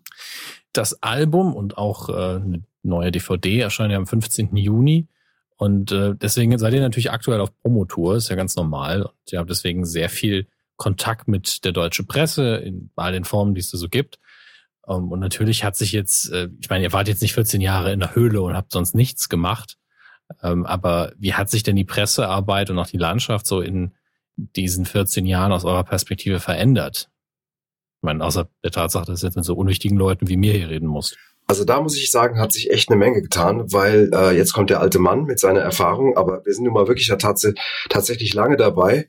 Das 0.72 1.02
Album 1.02 1.54
und 1.54 1.78
auch 1.78 2.08
äh, 2.08 2.12
eine 2.12 2.62
neue 2.82 3.10
DVD 3.10 3.60
erscheinen 3.60 3.90
ja 3.90 3.98
am 3.98 4.06
15. 4.06 4.56
Juni. 4.56 5.08
Und 5.56 5.90
äh, 5.90 6.14
deswegen 6.14 6.56
seid 6.58 6.74
ihr 6.74 6.80
natürlich 6.80 7.10
aktuell 7.10 7.40
auf 7.40 7.56
Promotour, 7.62 8.16
ist 8.16 8.28
ja 8.28 8.36
ganz 8.36 8.56
normal. 8.56 9.02
Und 9.02 9.32
ihr 9.32 9.38
habt 9.38 9.50
deswegen 9.50 9.84
sehr 9.84 10.10
viel 10.10 10.46
Kontakt 10.76 11.26
mit 11.26 11.64
der 11.64 11.72
deutschen 11.72 12.06
Presse 12.06 12.56
in 12.56 12.90
all 12.94 13.12
den 13.12 13.24
Formen, 13.24 13.54
die 13.54 13.60
es 13.60 13.70
da 13.70 13.78
so 13.78 13.88
gibt. 13.88 14.18
Um, 14.86 15.04
ähm, 15.04 15.12
und 15.12 15.20
natürlich 15.20 15.64
hat 15.64 15.76
sich 15.76 15.92
jetzt, 15.92 16.30
äh, 16.32 16.48
ich 16.60 16.70
meine, 16.70 16.84
ihr 16.84 16.92
wart 16.92 17.08
jetzt 17.08 17.22
nicht 17.22 17.34
14 17.34 17.60
Jahre 17.60 17.92
in 17.92 18.00
der 18.00 18.14
Höhle 18.14 18.40
und 18.40 18.54
habt 18.54 18.72
sonst 18.72 18.94
nichts 18.94 19.28
gemacht. 19.28 19.76
Ähm, 20.42 20.64
aber 20.64 21.12
wie 21.18 21.34
hat 21.34 21.50
sich 21.50 21.62
denn 21.62 21.76
die 21.76 21.84
Pressearbeit 21.84 22.70
und 22.70 22.78
auch 22.78 22.86
die 22.86 22.96
Landschaft 22.96 23.46
so 23.46 23.60
in 23.60 23.92
diesen 24.36 24.84
14 24.84 25.26
Jahren 25.26 25.52
aus 25.52 25.64
eurer 25.64 25.84
Perspektive 25.84 26.40
verändert? 26.40 27.10
Ich 27.98 28.02
meine, 28.02 28.24
außer 28.24 28.48
der 28.62 28.70
Tatsache, 28.70 29.06
dass 29.06 29.20
du 29.20 29.26
jetzt 29.26 29.36
mit 29.36 29.44
so 29.44 29.54
unwichtigen 29.54 29.96
Leuten 29.96 30.28
wie 30.28 30.36
mir 30.36 30.52
hier 30.52 30.68
reden 30.68 30.88
musst. 30.88 31.16
Also 31.48 31.64
da 31.64 31.80
muss 31.80 31.96
ich 31.96 32.10
sagen, 32.10 32.40
hat 32.40 32.52
sich 32.52 32.70
echt 32.70 32.90
eine 32.90 32.98
Menge 32.98 33.22
getan, 33.22 33.72
weil 33.72 34.10
äh, 34.12 34.36
jetzt 34.36 34.52
kommt 34.52 34.70
der 34.70 34.80
alte 34.80 34.98
Mann 34.98 35.24
mit 35.24 35.38
seiner 35.38 35.60
Erfahrung, 35.60 36.16
aber 36.16 36.44
wir 36.44 36.52
sind 36.52 36.64
nun 36.64 36.74
mal 36.74 36.88
wirklich 36.88 37.06
tatsächlich 37.88 38.34
lange 38.34 38.56
dabei 38.56 39.08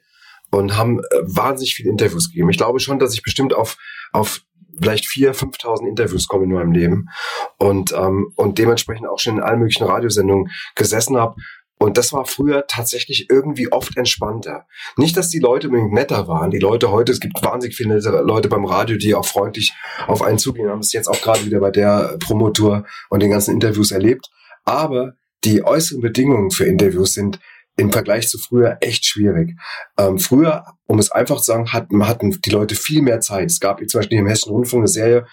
und 0.51 0.77
haben 0.77 0.99
äh, 0.99 1.17
wahnsinnig 1.23 1.75
viele 1.75 1.89
Interviews 1.89 2.29
gegeben. 2.29 2.49
Ich 2.49 2.57
glaube 2.57 2.79
schon, 2.79 2.99
dass 2.99 3.13
ich 3.13 3.23
bestimmt 3.23 3.53
auf, 3.53 3.77
auf 4.11 4.41
vielleicht 4.79 5.07
vier, 5.07 5.33
5.000 5.33 5.87
Interviews 5.87 6.27
kommen 6.27 6.45
in 6.45 6.53
meinem 6.53 6.71
Leben 6.71 7.09
und, 7.57 7.93
ähm, 7.93 8.31
und 8.35 8.57
dementsprechend 8.57 9.07
auch 9.07 9.19
schon 9.19 9.37
in 9.37 9.43
allen 9.43 9.59
möglichen 9.59 9.85
Radiosendungen 9.85 10.51
gesessen 10.75 11.17
habe. 11.17 11.35
Und 11.79 11.97
das 11.97 12.11
war 12.11 12.25
früher 12.25 12.65
tatsächlich 12.67 13.29
irgendwie 13.29 13.71
oft 13.71 13.97
entspannter. 13.97 14.65
Nicht, 14.95 15.15
dass 15.15 15.29
die 15.29 15.39
Leute 15.39 15.67
unbedingt 15.67 15.93
netter 15.93 16.27
waren. 16.27 16.49
Die 16.49 16.57
Leute 16.57 16.91
heute, 16.91 17.11
es 17.11 17.19
gibt 17.19 17.43
wahnsinnig 17.43 17.75
viele 17.75 17.99
Leute 17.99 18.49
beim 18.49 18.65
Radio, 18.65 18.97
die 18.97 19.13
auch 19.13 19.25
freundlich 19.25 19.73
auf 20.07 20.23
einen 20.23 20.39
zugehen, 20.39 20.69
haben 20.69 20.79
es 20.79 20.91
jetzt 20.91 21.07
auch 21.07 21.21
gerade 21.21 21.45
wieder 21.45 21.59
bei 21.59 21.69
der 21.69 22.17
Promotour 22.19 22.85
und 23.09 23.21
den 23.21 23.29
ganzen 23.29 23.53
Interviews 23.53 23.91
erlebt. 23.91 24.29
Aber 24.65 25.13
die 25.43 25.63
äußeren 25.63 26.01
Bedingungen 26.01 26.49
für 26.49 26.65
Interviews 26.65 27.13
sind 27.13 27.39
im 27.77 27.91
Vergleich 27.91 28.27
zu 28.27 28.39
früher 28.39 28.77
echt 28.81 29.05
schwierig. 29.05 29.55
Ähm, 29.97 30.17
früher, 30.17 30.65
um 30.87 30.97
es 30.97 31.11
einfach 31.11 31.37
zu 31.37 31.45
sagen, 31.45 31.71
hatten, 31.71 32.07
hatten 32.07 32.31
die 32.41 32.49
Leute 32.49 32.75
viel 32.75 33.03
mehr 33.03 33.21
Zeit. 33.21 33.51
Es 33.51 33.59
gab 33.59 33.79
zum 33.87 33.99
Beispiel 33.99 34.17
im 34.17 34.27
Hessischen 34.27 34.51
Rundfunk 34.51 34.81
eine 34.81 34.87
Serie, 34.87 35.27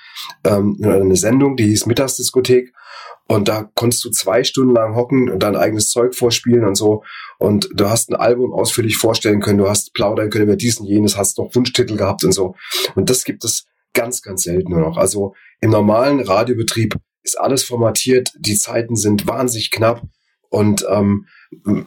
ähm, 0.44 0.78
eine 0.82 1.16
Sendung, 1.16 1.56
die 1.56 1.64
hieß 1.64 1.86
Mittagsdiskothek. 1.86 2.72
Und 3.26 3.48
da 3.48 3.70
konntest 3.74 4.04
du 4.04 4.10
zwei 4.10 4.44
Stunden 4.44 4.74
lang 4.74 4.94
hocken 4.94 5.30
und 5.30 5.42
dein 5.42 5.56
eigenes 5.56 5.88
Zeug 5.88 6.14
vorspielen 6.14 6.66
und 6.66 6.74
so. 6.74 7.02
Und 7.38 7.70
du 7.72 7.88
hast 7.88 8.10
ein 8.10 8.16
Album 8.16 8.52
ausführlich 8.52 8.98
vorstellen 8.98 9.40
können, 9.40 9.58
du 9.58 9.68
hast 9.68 9.94
plaudern 9.94 10.28
können 10.28 10.44
über 10.44 10.56
diesen, 10.56 10.84
jenes, 10.84 11.16
hast 11.16 11.38
noch 11.38 11.54
Wunschtitel 11.54 11.96
gehabt 11.96 12.24
und 12.24 12.32
so. 12.32 12.54
Und 12.94 13.08
das 13.08 13.24
gibt 13.24 13.42
es 13.44 13.64
ganz, 13.94 14.20
ganz 14.20 14.42
selten 14.42 14.72
nur 14.72 14.80
noch. 14.80 14.98
Also 14.98 15.32
im 15.60 15.70
normalen 15.70 16.20
Radiobetrieb 16.20 16.96
ist 17.22 17.40
alles 17.40 17.64
formatiert, 17.64 18.32
die 18.38 18.56
Zeiten 18.56 18.96
sind 18.96 19.26
wahnsinnig 19.26 19.70
knapp 19.70 20.02
Und 20.54 20.86
ähm, 20.88 21.26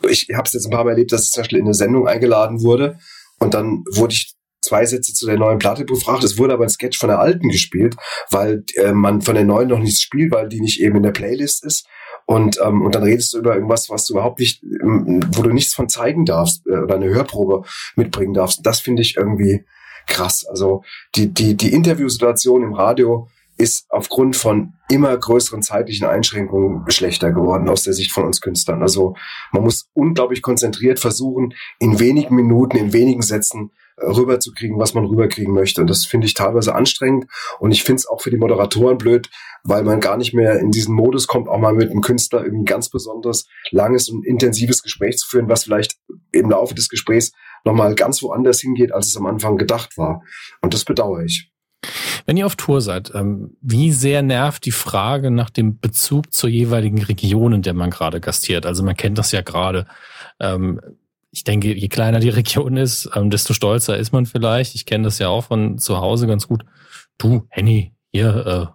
ich 0.09 0.27
habe 0.33 0.43
es 0.45 0.53
jetzt 0.53 0.65
ein 0.65 0.71
paar 0.71 0.83
Mal 0.83 0.91
erlebt, 0.91 1.13
dass 1.13 1.23
ich 1.23 1.31
zum 1.31 1.41
Beispiel 1.41 1.59
in 1.59 1.65
eine 1.65 1.73
Sendung 1.73 2.05
eingeladen 2.05 2.61
wurde 2.63 2.99
und 3.39 3.53
dann 3.53 3.85
wurde 3.89 4.13
ich 4.13 4.35
zwei 4.61 4.85
Sätze 4.85 5.13
zu 5.13 5.25
der 5.25 5.37
neuen 5.37 5.59
Platte 5.59 5.85
befragt. 5.85 6.25
Es 6.25 6.37
wurde 6.37 6.53
aber 6.53 6.65
ein 6.65 6.69
Sketch 6.69 6.99
von 6.99 7.07
der 7.07 7.19
alten 7.19 7.47
gespielt, 7.47 7.95
weil 8.29 8.65
äh, 8.75 8.91
man 8.91 9.21
von 9.21 9.35
der 9.35 9.45
neuen 9.45 9.69
noch 9.69 9.79
nichts 9.79 10.01
spielt, 10.01 10.33
weil 10.33 10.49
die 10.49 10.59
nicht 10.59 10.81
eben 10.81 10.97
in 10.97 11.03
der 11.03 11.11
Playlist 11.11 11.63
ist. 11.63 11.87
Und, 12.25 12.59
ähm, 12.61 12.81
und 12.81 12.93
dann 12.93 13.03
redest 13.03 13.33
du 13.33 13.37
über 13.37 13.55
irgendwas, 13.55 13.89
was 13.89 14.05
du 14.05 14.15
überhaupt 14.15 14.39
nicht, 14.39 14.61
ähm, 14.63 15.21
wo 15.31 15.43
du 15.43 15.51
nichts 15.51 15.73
von 15.73 15.87
zeigen 15.87 16.25
darfst 16.25 16.67
äh, 16.67 16.79
oder 16.79 16.95
eine 16.95 17.07
Hörprobe 17.07 17.63
mitbringen 17.95 18.33
darfst. 18.33 18.65
Das 18.65 18.81
finde 18.81 19.01
ich 19.01 19.15
irgendwie 19.15 19.63
krass. 20.07 20.45
Also 20.45 20.83
die, 21.15 21.33
die, 21.33 21.55
die 21.55 21.71
Interviewsituation 21.71 22.63
im 22.63 22.73
Radio 22.73 23.29
ist 23.57 23.85
aufgrund 23.89 24.35
von 24.35 24.73
immer 24.89 25.17
größeren 25.17 25.61
zeitlichen 25.61 26.07
Einschränkungen 26.07 26.89
schlechter 26.89 27.31
geworden 27.31 27.69
aus 27.69 27.83
der 27.83 27.93
Sicht 27.93 28.11
von 28.11 28.23
uns 28.23 28.39
Künstlern. 28.39 28.81
Also 28.81 29.15
man 29.51 29.63
muss 29.63 29.89
unglaublich 29.93 30.41
konzentriert 30.41 30.99
versuchen, 30.99 31.53
in 31.79 31.99
wenigen 31.99 32.35
Minuten, 32.35 32.77
in 32.77 32.93
wenigen 32.93 33.23
Sätzen 33.23 33.71
äh, 33.97 34.05
rüberzukriegen, 34.05 34.79
was 34.79 34.93
man 34.93 35.05
rüberkriegen 35.05 35.53
möchte. 35.53 35.81
Und 35.81 35.89
das 35.89 36.05
finde 36.05 36.27
ich 36.27 36.35
teilweise 36.35 36.75
anstrengend. 36.75 37.25
Und 37.59 37.71
ich 37.71 37.83
finde 37.83 38.01
es 38.01 38.07
auch 38.07 38.21
für 38.21 38.29
die 38.29 38.37
Moderatoren 38.37 38.97
blöd, 38.97 39.29
weil 39.63 39.83
man 39.83 39.99
gar 39.99 40.17
nicht 40.17 40.33
mehr 40.33 40.59
in 40.59 40.69
diesen 40.69 40.93
Modus 40.93 41.25
kommt, 41.27 41.49
auch 41.49 41.59
mal 41.59 41.73
mit 41.73 41.89
einem 41.89 42.01
Künstler 42.01 42.43
irgendwie 42.45 42.65
ganz 42.65 42.89
besonderes, 42.89 43.47
langes 43.71 44.07
und 44.09 44.25
intensives 44.25 44.83
Gespräch 44.83 45.17
zu 45.17 45.27
führen, 45.27 45.49
was 45.49 45.63
vielleicht 45.63 45.97
im 46.31 46.49
Laufe 46.51 46.75
des 46.75 46.89
Gesprächs 46.89 47.31
nochmal 47.65 47.95
ganz 47.95 48.21
woanders 48.21 48.61
hingeht, 48.61 48.93
als 48.93 49.07
es 49.07 49.17
am 49.17 49.25
Anfang 49.25 49.57
gedacht 49.57 49.97
war. 49.97 50.21
Und 50.61 50.73
das 50.73 50.85
bedauere 50.85 51.23
ich. 51.23 51.51
Wenn 52.27 52.35
ihr 52.35 52.45
auf 52.45 52.57
Tour 52.57 52.81
seid, 52.81 53.15
ähm, 53.15 53.55
wie 53.61 53.93
sehr 53.93 54.21
nervt 54.21 54.65
die 54.65 54.71
Frage 54.71 55.31
nach 55.31 55.49
dem 55.49 55.79
Bezug 55.79 56.33
zur 56.33 56.49
jeweiligen 56.49 57.01
Region, 57.01 57.53
in 57.53 57.61
der 57.61 57.73
man 57.73 57.89
gerade 57.89 58.19
gastiert? 58.19 58.65
Also 58.65 58.83
man 58.83 58.97
kennt 58.97 59.17
das 59.17 59.31
ja 59.31 59.39
gerade. 59.39 59.87
Ähm, 60.41 60.81
ich 61.31 61.45
denke, 61.45 61.73
je 61.73 61.87
kleiner 61.87 62.19
die 62.19 62.29
Region 62.41 62.75
ist, 62.75 63.09
ähm, 63.15 63.29
desto 63.29 63.53
stolzer 63.53 63.97
ist 63.97 64.11
man 64.11 64.25
vielleicht. 64.25 64.75
Ich 64.75 64.85
kenne 64.85 65.05
das 65.05 65.19
ja 65.19 65.29
auch 65.29 65.45
von 65.45 65.77
zu 65.77 65.99
Hause 65.99 66.27
ganz 66.27 66.49
gut. 66.49 66.65
Du, 67.17 67.47
Henny, 67.49 67.93
hier, 68.11 68.45
äh, 68.45 68.65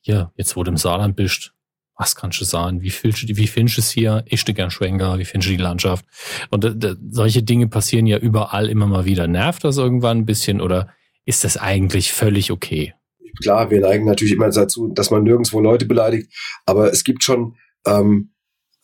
hier, 0.00 0.32
jetzt 0.34 0.56
wo 0.56 0.64
du 0.64 0.72
im 0.72 0.76
Saarland 0.76 1.14
bist, 1.14 1.54
was 1.96 2.16
kannst 2.16 2.40
du 2.40 2.44
sagen? 2.44 2.82
Wie 2.82 2.90
findest 2.90 3.30
du, 3.30 3.36
wie 3.36 3.46
findest 3.46 3.76
du 3.76 3.82
es 3.82 3.90
hier? 3.92 4.24
Ich 4.26 4.44
gern 4.44 4.72
Schwenker, 4.72 5.16
wie 5.20 5.24
findest 5.24 5.48
du 5.48 5.56
die 5.56 5.62
Landschaft? 5.62 6.04
Und 6.50 6.64
äh, 6.64 6.96
solche 7.08 7.44
Dinge 7.44 7.68
passieren 7.68 8.06
ja 8.06 8.18
überall 8.18 8.68
immer 8.68 8.88
mal 8.88 9.04
wieder. 9.04 9.28
Nervt 9.28 9.62
das 9.62 9.76
irgendwann 9.76 10.18
ein 10.18 10.26
bisschen 10.26 10.60
oder 10.60 10.88
ist 11.24 11.44
das 11.44 11.56
eigentlich 11.56 12.12
völlig 12.12 12.50
okay? 12.50 12.94
Klar, 13.42 13.70
wir 13.70 13.80
neigen 13.80 14.04
natürlich 14.04 14.34
immer 14.34 14.50
dazu, 14.50 14.88
dass 14.88 15.10
man 15.10 15.24
nirgendwo 15.24 15.60
Leute 15.60 15.86
beleidigt, 15.86 16.32
aber 16.66 16.92
es 16.92 17.04
gibt 17.04 17.24
schon, 17.24 17.56
ähm, 17.86 18.30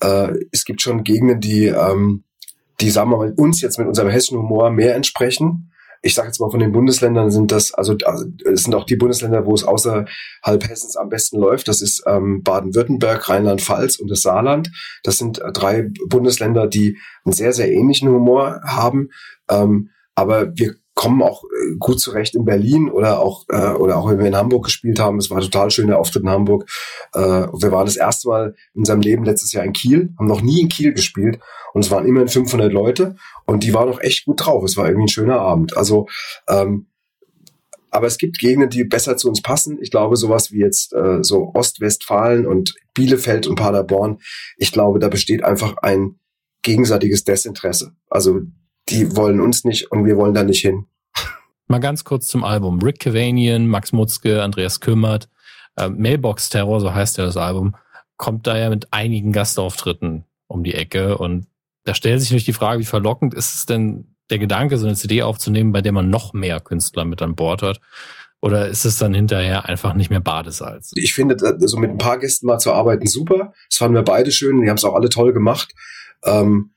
äh, 0.00 0.32
es 0.50 0.64
gibt 0.64 0.82
schon 0.82 1.04
Gegenden, 1.04 1.40
die, 1.40 1.66
ähm, 1.66 2.24
die, 2.80 2.90
sagen 2.90 3.10
wir 3.10 3.18
mal, 3.18 3.34
uns 3.36 3.60
jetzt 3.60 3.78
mit 3.78 3.86
unserem 3.86 4.08
hessischen 4.08 4.38
Humor 4.38 4.70
mehr 4.70 4.96
entsprechen. 4.96 5.70
Ich 6.02 6.14
sage 6.14 6.28
jetzt 6.28 6.40
mal 6.40 6.50
von 6.50 6.60
den 6.60 6.72
Bundesländern 6.72 7.30
sind 7.30 7.52
das, 7.52 7.74
also, 7.74 7.94
also 8.04 8.24
es 8.50 8.62
sind 8.62 8.74
auch 8.74 8.84
die 8.84 8.96
Bundesländer, 8.96 9.44
wo 9.44 9.54
es 9.54 9.64
außerhalb 9.64 10.08
Hessens 10.66 10.96
am 10.96 11.10
besten 11.10 11.38
läuft. 11.38 11.68
Das 11.68 11.82
ist 11.82 12.02
ähm, 12.06 12.42
Baden-Württemberg, 12.42 13.28
Rheinland-Pfalz 13.28 13.96
und 13.96 14.10
das 14.10 14.22
Saarland. 14.22 14.70
Das 15.04 15.18
sind 15.18 15.40
äh, 15.40 15.52
drei 15.52 15.90
Bundesländer, 16.08 16.66
die 16.66 16.96
einen 17.24 17.34
sehr, 17.34 17.52
sehr 17.52 17.70
ähnlichen 17.70 18.08
Humor 18.08 18.62
haben. 18.64 19.10
Ähm, 19.50 19.90
aber 20.14 20.56
wir 20.56 20.76
kommen 21.00 21.22
auch 21.22 21.44
äh, 21.44 21.76
gut 21.78 21.98
zurecht 21.98 22.34
in 22.34 22.44
Berlin 22.44 22.90
oder 22.90 23.20
auch 23.20 23.46
äh, 23.48 23.70
oder 23.70 23.96
auch 23.96 24.10
wenn 24.10 24.18
wir 24.18 24.26
in 24.26 24.36
Hamburg 24.36 24.66
gespielt 24.66 25.00
haben. 25.00 25.16
Es 25.16 25.30
war 25.30 25.40
total 25.40 25.70
schöner 25.70 25.98
Auftritt 25.98 26.24
in 26.24 26.28
Hamburg. 26.28 26.68
Äh, 27.14 27.20
wir 27.20 27.72
waren 27.72 27.86
das 27.86 27.96
erste 27.96 28.28
Mal 28.28 28.54
in 28.74 28.80
unserem 28.80 29.00
Leben 29.00 29.24
letztes 29.24 29.50
Jahr 29.52 29.64
in 29.64 29.72
Kiel, 29.72 30.12
haben 30.18 30.26
noch 30.26 30.42
nie 30.42 30.60
in 30.60 30.68
Kiel 30.68 30.92
gespielt 30.92 31.38
und 31.72 31.82
es 31.82 31.90
waren 31.90 32.04
immerhin 32.04 32.28
500 32.28 32.70
Leute 32.70 33.16
und 33.46 33.64
die 33.64 33.72
waren 33.72 33.88
auch 33.88 33.98
echt 34.00 34.26
gut 34.26 34.44
drauf. 34.44 34.62
Es 34.62 34.76
war 34.76 34.88
irgendwie 34.88 35.06
ein 35.06 35.08
schöner 35.08 35.40
Abend. 35.40 35.74
Also 35.74 36.06
ähm, 36.50 36.88
aber 37.90 38.06
es 38.06 38.18
gibt 38.18 38.38
Gegenden, 38.38 38.68
die 38.68 38.84
besser 38.84 39.16
zu 39.16 39.30
uns 39.30 39.40
passen. 39.40 39.78
Ich 39.80 39.90
glaube, 39.90 40.16
sowas 40.16 40.52
wie 40.52 40.60
jetzt 40.60 40.92
äh, 40.92 41.22
so 41.22 41.50
Ostwestfalen 41.54 42.46
und 42.46 42.74
Bielefeld 42.92 43.46
und 43.46 43.54
Paderborn, 43.54 44.18
ich 44.58 44.70
glaube, 44.70 44.98
da 44.98 45.08
besteht 45.08 45.44
einfach 45.44 45.78
ein 45.78 46.20
gegenseitiges 46.60 47.24
Desinteresse. 47.24 47.92
Also 48.10 48.42
die 48.90 49.16
wollen 49.16 49.40
uns 49.40 49.64
nicht 49.64 49.90
und 49.90 50.04
wir 50.04 50.18
wollen 50.18 50.34
da 50.34 50.44
nicht 50.44 50.60
hin. 50.60 50.86
Mal 51.70 51.78
ganz 51.78 52.02
kurz 52.02 52.26
zum 52.26 52.42
Album. 52.42 52.82
Rick 52.82 52.98
Cavanian, 52.98 53.68
Max 53.68 53.92
Mutzke, 53.92 54.42
Andreas 54.42 54.80
Kümmert, 54.80 55.28
äh, 55.76 55.88
Mailbox 55.88 56.48
Terror, 56.48 56.80
so 56.80 56.92
heißt 56.92 57.16
ja 57.16 57.24
das 57.24 57.36
Album, 57.36 57.76
kommt 58.16 58.48
da 58.48 58.58
ja 58.58 58.70
mit 58.70 58.92
einigen 58.92 59.30
Gastauftritten 59.30 60.24
um 60.48 60.64
die 60.64 60.74
Ecke 60.74 61.16
und 61.16 61.46
da 61.84 61.94
stellt 61.94 62.20
sich 62.20 62.30
natürlich 62.30 62.44
die 62.44 62.54
Frage, 62.54 62.80
wie 62.80 62.84
verlockend 62.84 63.34
ist 63.34 63.54
es 63.54 63.66
denn 63.66 64.16
der 64.30 64.40
Gedanke, 64.40 64.78
so 64.78 64.86
eine 64.86 64.96
CD 64.96 65.22
aufzunehmen, 65.22 65.70
bei 65.70 65.80
der 65.80 65.92
man 65.92 66.10
noch 66.10 66.32
mehr 66.32 66.58
Künstler 66.58 67.04
mit 67.04 67.22
an 67.22 67.36
Bord 67.36 67.62
hat? 67.62 67.80
Oder 68.40 68.66
ist 68.66 68.84
es 68.84 68.98
dann 68.98 69.14
hinterher 69.14 69.66
einfach 69.66 69.94
nicht 69.94 70.10
mehr 70.10 70.18
Badesalz? 70.18 70.90
Ich 70.96 71.14
finde, 71.14 71.38
so 71.38 71.46
also 71.46 71.76
mit 71.78 71.90
ein 71.90 71.98
paar 71.98 72.18
Gästen 72.18 72.46
mal 72.46 72.58
zu 72.58 72.72
arbeiten 72.72 73.06
super. 73.06 73.52
Das 73.68 73.78
fanden 73.78 73.94
wir 73.94 74.02
beide 74.02 74.32
schön. 74.32 74.60
Die 74.60 74.68
haben 74.68 74.76
es 74.76 74.84
auch 74.84 74.94
alle 74.94 75.08
toll 75.08 75.32
gemacht. 75.32 75.72
Ähm, 76.24 76.72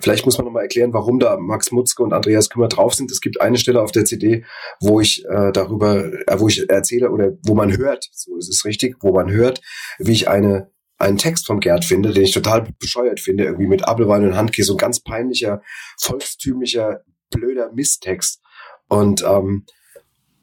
Vielleicht 0.00 0.26
muss 0.26 0.36
man 0.36 0.44
nochmal 0.44 0.64
erklären, 0.64 0.92
warum 0.92 1.18
da 1.18 1.38
Max 1.38 1.72
Mutzke 1.72 2.02
und 2.02 2.12
Andreas 2.12 2.50
Kümmer 2.50 2.68
drauf 2.68 2.94
sind. 2.94 3.10
Es 3.10 3.20
gibt 3.20 3.40
eine 3.40 3.56
Stelle 3.56 3.80
auf 3.80 3.92
der 3.92 4.04
CD, 4.04 4.44
wo 4.80 5.00
ich 5.00 5.24
äh, 5.24 5.52
darüber, 5.52 6.04
äh, 6.04 6.38
wo 6.38 6.48
ich 6.48 6.68
erzähle 6.68 7.10
oder 7.10 7.32
wo 7.46 7.54
man 7.54 7.76
hört, 7.76 8.08
so 8.12 8.36
ist 8.36 8.48
es 8.48 8.64
richtig, 8.64 8.96
wo 9.00 9.12
man 9.12 9.30
hört, 9.30 9.60
wie 9.98 10.12
ich 10.12 10.28
eine 10.28 10.70
einen 10.98 11.18
Text 11.18 11.46
von 11.46 11.58
Gerd 11.58 11.84
finde, 11.84 12.12
den 12.12 12.22
ich 12.22 12.30
total 12.30 12.68
bescheuert 12.78 13.18
finde, 13.18 13.44
irgendwie 13.44 13.66
mit 13.66 13.88
Apfelwein 13.88 14.24
und 14.24 14.36
Handkäse, 14.36 14.68
so 14.68 14.74
ein 14.74 14.78
ganz 14.78 15.00
peinlicher, 15.00 15.60
volkstümlicher, 15.98 17.00
blöder 17.28 17.72
Misstext. 17.72 18.40
Und 18.88 19.24
ähm, 19.24 19.66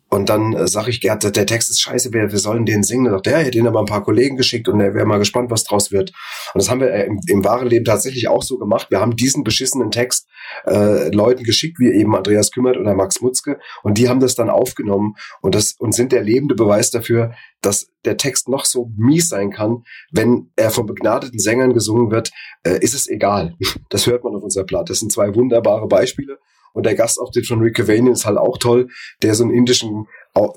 und 0.09 0.29
dann 0.29 0.53
äh, 0.53 0.67
sage 0.67 0.89
ich, 0.89 1.01
Gerd, 1.01 1.23
der 1.23 1.45
Text 1.45 1.69
ist 1.69 1.81
scheiße, 1.81 2.11
wir, 2.13 2.31
wir 2.31 2.39
sollen 2.39 2.65
den 2.65 2.81
singen. 2.81 3.05
Dann 3.05 3.13
sagt 3.15 3.27
er, 3.27 3.33
er 3.33 3.39
hätte 3.39 3.51
den 3.51 3.67
aber 3.67 3.79
ein 3.79 3.85
paar 3.85 4.03
Kollegen 4.03 4.37
geschickt 4.37 4.67
und 4.67 4.79
er 4.79 4.95
wäre 4.95 5.05
mal 5.05 5.19
gespannt, 5.19 5.51
was 5.51 5.63
draus 5.63 5.91
wird. 5.91 6.11
Und 6.53 6.61
das 6.61 6.69
haben 6.69 6.81
wir 6.81 6.91
äh, 6.91 7.05
im, 7.05 7.19
im 7.27 7.45
wahren 7.45 7.67
Leben 7.67 7.85
tatsächlich 7.85 8.27
auch 8.27 8.41
so 8.41 8.57
gemacht. 8.57 8.87
Wir 8.89 8.99
haben 8.99 9.15
diesen 9.15 9.43
beschissenen 9.43 9.91
Text 9.91 10.27
äh, 10.65 11.09
Leuten 11.09 11.43
geschickt, 11.43 11.79
wie 11.79 11.91
eben 11.91 12.15
Andreas 12.15 12.51
Kümmert 12.51 12.77
oder 12.77 12.95
Max 12.95 13.21
Mutzke, 13.21 13.59
und 13.83 13.97
die 13.97 14.09
haben 14.09 14.19
das 14.19 14.35
dann 14.35 14.49
aufgenommen 14.49 15.15
und 15.41 15.53
das 15.53 15.73
und 15.77 15.93
sind 15.93 16.11
der 16.11 16.23
lebende 16.23 16.55
Beweis 16.55 16.89
dafür, 16.89 17.33
dass 17.61 17.91
der 18.05 18.17
Text 18.17 18.49
noch 18.49 18.65
so 18.65 18.91
mies 18.97 19.29
sein 19.29 19.51
kann, 19.51 19.83
wenn 20.11 20.49
er 20.55 20.71
von 20.71 20.85
begnadeten 20.85 21.39
Sängern 21.39 21.73
gesungen 21.73 22.09
wird, 22.09 22.31
äh, 22.63 22.79
ist 22.79 22.93
es 22.95 23.07
egal. 23.07 23.55
Das 23.89 24.07
hört 24.07 24.23
man 24.23 24.35
auf 24.35 24.43
unserer 24.43 24.65
Platte. 24.65 24.91
Das 24.91 24.99
sind 24.99 25.11
zwei 25.11 25.35
wunderbare 25.35 25.87
Beispiele. 25.87 26.39
Und 26.73 26.85
der 26.85 26.95
Gastauftritt 26.95 27.47
von 27.47 27.61
Rick 27.61 27.75
Cavanian 27.75 28.13
ist 28.13 28.25
halt 28.25 28.37
auch 28.37 28.57
toll, 28.57 28.89
der 29.21 29.35
so 29.35 29.43
einen 29.43 29.53
indischen 29.53 30.07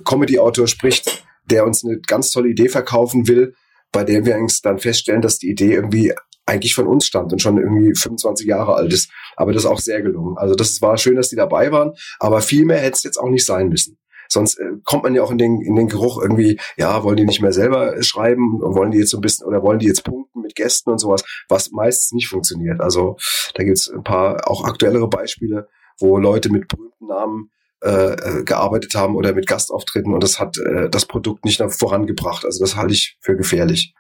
Comedy-Autor 0.04 0.66
spricht, 0.66 1.24
der 1.50 1.66
uns 1.66 1.84
eine 1.84 1.98
ganz 2.00 2.30
tolle 2.30 2.48
Idee 2.48 2.68
verkaufen 2.68 3.28
will, 3.28 3.54
bei 3.90 4.04
der 4.04 4.24
wir 4.24 4.36
eigentlich 4.36 4.62
dann 4.62 4.78
feststellen, 4.78 5.22
dass 5.22 5.38
die 5.38 5.50
Idee 5.50 5.74
irgendwie 5.74 6.12
eigentlich 6.46 6.74
von 6.74 6.86
uns 6.86 7.06
stammt 7.06 7.32
und 7.32 7.40
schon 7.40 7.58
irgendwie 7.58 7.94
25 7.94 8.46
Jahre 8.46 8.74
alt 8.74 8.92
ist. 8.92 9.10
Aber 9.36 9.52
das 9.52 9.64
ist 9.64 9.70
auch 9.70 9.78
sehr 9.78 10.02
gelungen. 10.02 10.36
Also 10.38 10.54
das 10.54 10.82
war 10.82 10.98
schön, 10.98 11.16
dass 11.16 11.28
die 11.28 11.36
dabei 11.36 11.70
waren, 11.70 11.92
aber 12.18 12.40
viel 12.40 12.64
mehr 12.64 12.78
hätte 12.78 12.96
es 12.96 13.02
jetzt 13.04 13.18
auch 13.18 13.28
nicht 13.28 13.46
sein 13.46 13.68
müssen. 13.68 13.98
Sonst 14.28 14.58
äh, 14.58 14.64
kommt 14.84 15.04
man 15.04 15.14
ja 15.14 15.22
auch 15.22 15.30
in 15.30 15.38
den, 15.38 15.60
in 15.60 15.76
den 15.76 15.88
Geruch 15.88 16.20
irgendwie, 16.20 16.58
ja, 16.76 17.04
wollen 17.04 17.16
die 17.16 17.26
nicht 17.26 17.42
mehr 17.42 17.52
selber 17.52 18.02
schreiben, 18.02 18.60
wollen 18.60 18.90
die 18.90 18.98
jetzt 18.98 19.10
so 19.10 19.18
ein 19.18 19.20
bisschen 19.20 19.46
oder 19.46 19.62
wollen 19.62 19.78
die 19.78 19.86
jetzt 19.86 20.04
punkten 20.04 20.40
mit 20.40 20.54
Gästen 20.56 20.90
und 20.90 20.98
sowas, 20.98 21.22
was 21.48 21.70
meistens 21.70 22.12
nicht 22.12 22.28
funktioniert. 22.28 22.80
Also 22.80 23.16
da 23.54 23.62
gibt 23.62 23.78
es 23.78 23.90
ein 23.90 24.02
paar 24.02 24.48
auch 24.48 24.64
aktuellere 24.64 25.08
Beispiele, 25.08 25.68
wo 25.98 26.18
Leute 26.18 26.50
mit 26.50 26.68
berühmten 26.68 27.06
Namen 27.06 27.50
äh, 27.82 28.12
äh, 28.12 28.44
gearbeitet 28.44 28.94
haben 28.94 29.16
oder 29.16 29.34
mit 29.34 29.48
Gastauftritten 29.48 30.14
und 30.14 30.22
das 30.22 30.38
hat 30.38 30.56
äh, 30.58 30.88
das 30.88 31.06
Produkt 31.06 31.44
nicht 31.44 31.60
vorangebracht. 31.60 32.44
Also 32.44 32.62
das 32.62 32.76
halte 32.76 32.94
ich 32.94 33.16
für 33.20 33.36
gefährlich. 33.36 33.94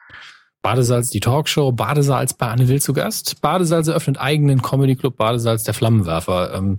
Badesalz, 0.62 1.10
die 1.10 1.18
Talkshow, 1.18 1.72
Badesalz 1.72 2.34
bei 2.34 2.46
Anne 2.46 2.68
Will 2.68 2.80
zu 2.80 2.92
Gast. 2.92 3.40
Badesalz 3.40 3.88
eröffnet 3.88 4.20
eigenen 4.20 4.62
Comedy 4.62 4.94
Club 4.94 5.16
Badesalz, 5.16 5.64
der 5.64 5.74
Flammenwerfer. 5.74 6.54
Ähm, 6.54 6.78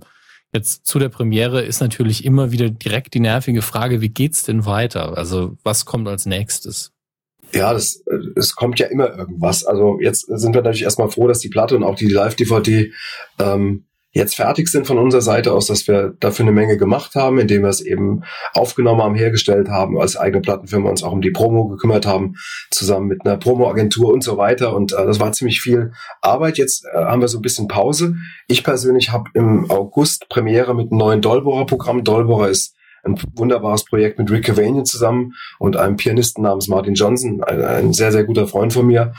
jetzt 0.54 0.86
zu 0.86 0.98
der 0.98 1.10
Premiere 1.10 1.60
ist 1.60 1.80
natürlich 1.80 2.24
immer 2.24 2.52
wieder 2.52 2.70
direkt 2.70 3.12
die 3.12 3.20
nervige 3.20 3.60
Frage, 3.60 4.00
wie 4.00 4.08
geht's 4.08 4.42
denn 4.42 4.64
weiter? 4.64 5.18
Also 5.18 5.58
was 5.62 5.84
kommt 5.84 6.08
als 6.08 6.24
nächstes? 6.24 6.92
Ja, 7.52 7.74
das, 7.74 8.02
es 8.34 8.56
kommt 8.56 8.78
ja 8.78 8.86
immer 8.86 9.14
irgendwas. 9.14 9.64
Also 9.64 9.98
jetzt 10.00 10.22
sind 10.22 10.54
wir 10.54 10.62
natürlich 10.62 10.84
erstmal 10.84 11.10
froh, 11.10 11.28
dass 11.28 11.40
die 11.40 11.50
Platte 11.50 11.76
und 11.76 11.84
auch 11.84 11.96
die 11.96 12.08
Live-DVD 12.08 12.92
ähm, 13.38 13.84
jetzt 14.14 14.36
fertig 14.36 14.68
sind 14.68 14.86
von 14.86 14.98
unserer 14.98 15.20
Seite 15.20 15.52
aus, 15.52 15.66
dass 15.66 15.86
wir 15.88 16.14
dafür 16.20 16.44
eine 16.44 16.52
Menge 16.52 16.78
gemacht 16.78 17.16
haben, 17.16 17.38
indem 17.38 17.62
wir 17.62 17.68
es 17.68 17.80
eben 17.80 18.22
aufgenommen 18.54 19.02
haben, 19.02 19.14
hergestellt 19.16 19.68
haben, 19.68 19.98
als 20.00 20.16
eigene 20.16 20.40
Plattenfirma 20.40 20.88
uns 20.88 21.02
auch 21.02 21.12
um 21.12 21.20
die 21.20 21.32
Promo 21.32 21.66
gekümmert 21.66 22.06
haben, 22.06 22.36
zusammen 22.70 23.08
mit 23.08 23.26
einer 23.26 23.36
Promoagentur 23.36 24.12
und 24.12 24.22
so 24.22 24.38
weiter. 24.38 24.74
Und 24.74 24.92
äh, 24.92 25.04
das 25.04 25.20
war 25.20 25.32
ziemlich 25.32 25.60
viel 25.60 25.92
Arbeit. 26.22 26.58
Jetzt 26.58 26.86
äh, 26.86 26.96
haben 26.96 27.20
wir 27.20 27.28
so 27.28 27.38
ein 27.38 27.42
bisschen 27.42 27.66
Pause. 27.66 28.14
Ich 28.46 28.62
persönlich 28.62 29.10
habe 29.10 29.30
im 29.34 29.68
August 29.70 30.28
Premiere 30.28 30.74
mit 30.74 30.92
einem 30.92 30.98
neuen 30.98 31.20
Dolborer-Programm. 31.20 32.04
Dolborer 32.04 32.48
ist 32.48 32.76
ein 33.02 33.20
wunderbares 33.34 33.84
Projekt 33.84 34.18
mit 34.18 34.30
Rick 34.30 34.44
Cavanian 34.44 34.86
zusammen 34.86 35.32
und 35.58 35.76
einem 35.76 35.96
Pianisten 35.96 36.44
namens 36.44 36.68
Martin 36.68 36.94
Johnson, 36.94 37.42
ein, 37.42 37.62
ein 37.62 37.92
sehr, 37.92 38.12
sehr 38.12 38.24
guter 38.24 38.46
Freund 38.46 38.72
von 38.72 38.86
mir. 38.86 39.12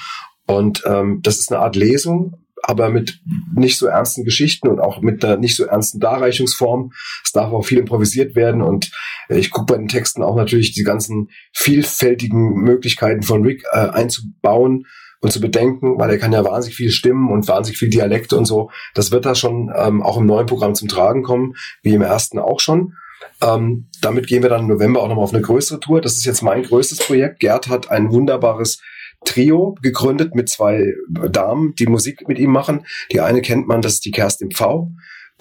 Und 0.47 0.83
ähm, 0.85 1.19
das 1.21 1.39
ist 1.39 1.51
eine 1.51 1.61
Art 1.61 1.75
Lesung, 1.75 2.44
aber 2.63 2.89
mit 2.89 3.19
nicht 3.55 3.77
so 3.77 3.87
ernsten 3.87 4.23
Geschichten 4.23 4.67
und 4.67 4.79
auch 4.79 5.01
mit 5.01 5.23
einer 5.23 5.37
nicht 5.37 5.55
so 5.55 5.65
ernsten 5.65 5.99
Darreichungsform. 5.99 6.91
Es 7.23 7.31
darf 7.31 7.51
auch 7.51 7.65
viel 7.65 7.79
improvisiert 7.79 8.35
werden 8.35 8.61
und 8.61 8.91
äh, 9.29 9.37
ich 9.37 9.51
gucke 9.51 9.73
bei 9.73 9.77
den 9.77 9.87
Texten 9.87 10.23
auch 10.23 10.35
natürlich 10.35 10.73
die 10.73 10.83
ganzen 10.83 11.29
vielfältigen 11.53 12.55
Möglichkeiten 12.55 13.23
von 13.23 13.43
Rick 13.43 13.63
äh, 13.71 13.77
einzubauen 13.77 14.85
und 15.21 15.31
zu 15.31 15.41
bedenken, 15.41 15.97
weil 15.97 16.11
er 16.11 16.17
kann 16.17 16.33
ja 16.33 16.45
wahnsinnig 16.45 16.75
viel 16.75 16.91
Stimmen 16.91 17.31
und 17.31 17.47
wahnsinnig 17.47 17.77
viel 17.77 17.89
Dialekte 17.89 18.37
und 18.37 18.45
so. 18.45 18.69
Das 18.93 19.11
wird 19.11 19.25
da 19.25 19.35
schon 19.35 19.71
ähm, 19.75 20.03
auch 20.03 20.17
im 20.17 20.25
neuen 20.25 20.45
Programm 20.45 20.75
zum 20.75 20.87
Tragen 20.87 21.23
kommen, 21.23 21.55
wie 21.81 21.93
im 21.93 22.01
ersten 22.01 22.39
auch 22.39 22.59
schon. 22.59 22.93
Ähm, 23.41 23.87
damit 24.01 24.27
gehen 24.27 24.43
wir 24.43 24.49
dann 24.49 24.61
im 24.61 24.67
November 24.67 25.01
auch 25.01 25.07
nochmal 25.07 25.23
auf 25.23 25.33
eine 25.33 25.41
größere 25.41 25.79
Tour. 25.79 26.01
Das 26.01 26.15
ist 26.15 26.25
jetzt 26.25 26.41
mein 26.41 26.63
größtes 26.63 26.99
Projekt. 26.99 27.39
Gerd 27.39 27.67
hat 27.67 27.91
ein 27.91 28.11
wunderbares 28.11 28.81
Trio 29.25 29.75
gegründet 29.81 30.35
mit 30.35 30.49
zwei 30.49 30.93
Damen, 31.09 31.75
die 31.75 31.87
Musik 31.87 32.27
mit 32.27 32.39
ihm 32.39 32.51
machen. 32.51 32.85
Die 33.11 33.21
eine 33.21 33.41
kennt 33.41 33.67
man, 33.67 33.81
das 33.81 33.93
ist 33.93 34.05
die 34.05 34.11
Kerstin 34.11 34.51
Pfau, 34.51 34.91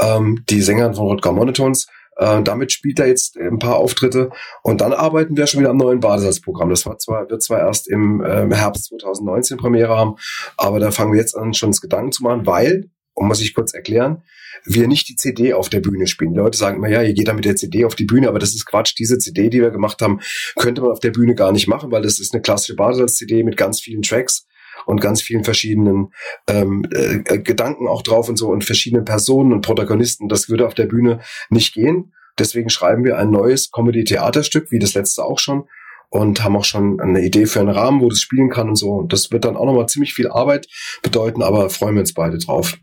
ähm, 0.00 0.44
die 0.48 0.62
Sängerin 0.62 0.94
von 0.94 1.06
Rodger 1.06 1.32
Monotones. 1.32 1.86
Äh, 2.16 2.42
damit 2.42 2.72
spielt 2.72 3.00
er 3.00 3.08
jetzt 3.08 3.36
ein 3.36 3.58
paar 3.58 3.76
Auftritte 3.76 4.30
und 4.62 4.80
dann 4.80 4.92
arbeiten 4.92 5.36
wir 5.36 5.46
schon 5.46 5.60
wieder 5.60 5.70
am 5.70 5.76
neuen 5.76 6.00
Badesalzprogramm. 6.00 6.70
Das 6.70 6.86
war 6.86 6.98
zwar, 6.98 7.28
wird 7.28 7.42
zwar 7.42 7.60
erst 7.60 7.88
im 7.88 8.20
äh, 8.22 8.54
Herbst 8.54 8.86
2019 8.86 9.56
Premiere 9.56 9.96
haben, 9.96 10.16
aber 10.56 10.78
da 10.78 10.90
fangen 10.90 11.12
wir 11.12 11.20
jetzt 11.20 11.36
an, 11.36 11.54
schon 11.54 11.68
uns 11.68 11.80
Gedanken 11.80 12.12
zu 12.12 12.22
machen, 12.22 12.46
weil, 12.46 12.90
um 13.14 13.28
muss 13.28 13.40
ich 13.40 13.54
kurz 13.54 13.72
erklären, 13.74 14.22
wir 14.64 14.88
nicht 14.88 15.08
die 15.08 15.16
CD 15.16 15.52
auf 15.52 15.68
der 15.68 15.80
Bühne 15.80 16.06
spielen. 16.06 16.32
Die 16.32 16.38
Leute 16.38 16.58
sagen 16.58 16.78
immer, 16.78 16.88
ja, 16.88 17.02
ihr 17.02 17.14
geht 17.14 17.28
dann 17.28 17.36
mit 17.36 17.44
der 17.44 17.56
CD 17.56 17.84
auf 17.84 17.94
die 17.94 18.04
Bühne, 18.04 18.28
aber 18.28 18.38
das 18.38 18.54
ist 18.54 18.66
Quatsch. 18.66 18.94
Diese 18.98 19.18
CD, 19.18 19.50
die 19.50 19.60
wir 19.60 19.70
gemacht 19.70 20.00
haben, 20.00 20.20
könnte 20.56 20.80
man 20.80 20.90
auf 20.90 21.00
der 21.00 21.10
Bühne 21.10 21.34
gar 21.34 21.52
nicht 21.52 21.68
machen, 21.68 21.90
weil 21.90 22.02
das 22.02 22.18
ist 22.18 22.32
eine 22.32 22.42
klassische 22.42 22.76
Badesalz-CD 22.76 23.42
mit 23.42 23.56
ganz 23.56 23.80
vielen 23.80 24.02
Tracks 24.02 24.46
und 24.86 25.00
ganz 25.00 25.22
vielen 25.22 25.44
verschiedenen 25.44 26.12
ähm, 26.48 26.86
äh, 26.92 27.38
Gedanken 27.38 27.88
auch 27.88 28.02
drauf 28.02 28.28
und 28.28 28.36
so 28.36 28.48
und 28.48 28.64
verschiedenen 28.64 29.04
Personen 29.04 29.52
und 29.52 29.62
Protagonisten. 29.62 30.28
Das 30.28 30.48
würde 30.48 30.66
auf 30.66 30.74
der 30.74 30.86
Bühne 30.86 31.20
nicht 31.50 31.74
gehen. 31.74 32.12
Deswegen 32.38 32.68
schreiben 32.68 33.04
wir 33.04 33.16
ein 33.18 33.30
neues 33.30 33.70
Comedy-Theaterstück, 33.70 34.70
wie 34.70 34.80
das 34.80 34.94
letzte 34.94 35.24
auch 35.24 35.38
schon, 35.38 35.68
und 36.08 36.42
haben 36.42 36.56
auch 36.56 36.64
schon 36.64 37.00
eine 37.00 37.24
Idee 37.24 37.46
für 37.46 37.60
einen 37.60 37.68
Rahmen, 37.68 38.00
wo 38.00 38.08
das 38.08 38.20
spielen 38.20 38.50
kann 38.50 38.68
und 38.68 38.76
so. 38.76 38.90
Und 38.90 39.12
das 39.12 39.30
wird 39.30 39.44
dann 39.44 39.56
auch 39.56 39.66
nochmal 39.66 39.88
ziemlich 39.88 40.14
viel 40.14 40.28
Arbeit 40.28 40.66
bedeuten, 41.02 41.42
aber 41.42 41.70
freuen 41.70 41.94
wir 41.94 42.00
uns 42.00 42.14
beide 42.14 42.38
drauf. 42.38 42.76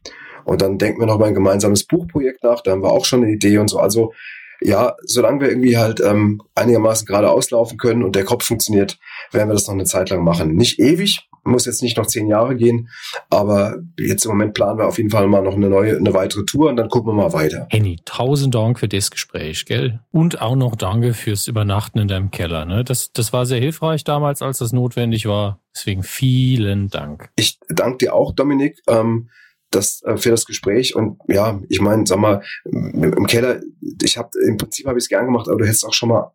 Und 0.45 0.62
dann 0.62 0.77
denken 0.77 1.00
wir 1.00 1.07
noch 1.07 1.19
mal 1.19 1.27
ein 1.27 1.33
gemeinsames 1.33 1.86
Buchprojekt 1.86 2.43
nach, 2.43 2.62
da 2.62 2.71
haben 2.71 2.83
wir 2.83 2.91
auch 2.91 3.05
schon 3.05 3.24
eine 3.24 3.31
Idee 3.31 3.57
und 3.57 3.69
so. 3.69 3.79
Also 3.79 4.13
ja, 4.62 4.95
solange 5.03 5.41
wir 5.41 5.50
irgendwie 5.50 5.77
halt 5.77 6.00
ähm, 6.01 6.41
einigermaßen 6.55 7.05
gerade 7.07 7.31
auslaufen 7.31 7.77
können 7.77 8.03
und 8.03 8.15
der 8.15 8.25
Kopf 8.25 8.45
funktioniert, 8.45 9.00
werden 9.31 9.50
wir 9.50 9.53
das 9.53 9.67
noch 9.67 9.74
eine 9.74 9.86
Zeit 9.86 10.12
lang 10.12 10.24
machen. 10.24 10.55
Nicht 10.55 10.79
ewig, 10.79 11.27
muss 11.43 11.65
jetzt 11.65 11.81
nicht 11.81 11.98
noch 11.98 12.05
zehn 12.05 12.27
Jahre 12.27 12.55
gehen, 12.55 12.89
aber 13.29 13.77
jetzt 13.98 14.25
im 14.25 14.31
Moment 14.31 14.53
planen 14.53 14.77
wir 14.77 14.88
auf 14.88 14.98
jeden 14.98 15.10
Fall 15.10 15.27
mal 15.27 15.41
noch 15.41 15.55
eine 15.55 15.69
neue, 15.69 15.98
eine 15.98 16.13
weitere 16.13 16.45
Tour 16.45 16.69
und 16.69 16.75
dann 16.75 16.89
gucken 16.89 17.12
wir 17.12 17.15
mal 17.15 17.33
weiter. 17.33 17.65
Henny, 17.71 18.00
tausend 18.05 18.53
Dank 18.53 18.79
für 18.79 18.88
das 18.88 19.10
Gespräch, 19.10 19.65
gell? 19.65 20.00
Und 20.12 20.41
auch 20.41 20.55
noch 20.55 20.75
danke 20.75 21.15
fürs 21.15 21.48
Übernachten 21.48 21.98
in 21.98 22.07
deinem 22.07 22.29
Keller. 22.29 22.65
Ne? 22.65 22.83
Das, 22.83 23.12
das 23.12 23.33
war 23.33 23.48
sehr 23.48 23.60
hilfreich 23.60 24.03
damals, 24.03 24.43
als 24.43 24.60
das 24.60 24.71
notwendig 24.71 25.25
war. 25.25 25.60
Deswegen 25.75 26.03
vielen 26.03 26.89
Dank. 26.89 27.31
Ich 27.36 27.60
danke 27.69 27.98
dir 27.98 28.13
auch, 28.13 28.33
Dominik. 28.33 28.79
Ähm, 28.88 29.29
das 29.71 30.01
äh, 30.03 30.17
für 30.17 30.29
das 30.29 30.45
Gespräch 30.45 30.95
und 30.95 31.17
ja, 31.27 31.59
ich 31.69 31.81
meine, 31.81 32.05
sag 32.05 32.19
mal, 32.19 32.43
im 32.65 33.25
Keller, 33.27 33.61
ich 34.03 34.17
habe 34.17 34.29
im 34.45 34.57
Prinzip 34.57 34.85
habe 34.85 34.97
ich 34.97 35.05
es 35.05 35.09
gern 35.09 35.25
gemacht, 35.25 35.47
aber 35.47 35.59
du 35.59 35.65
hättest 35.65 35.85
auch 35.85 35.93
schon 35.93 36.09
mal 36.09 36.31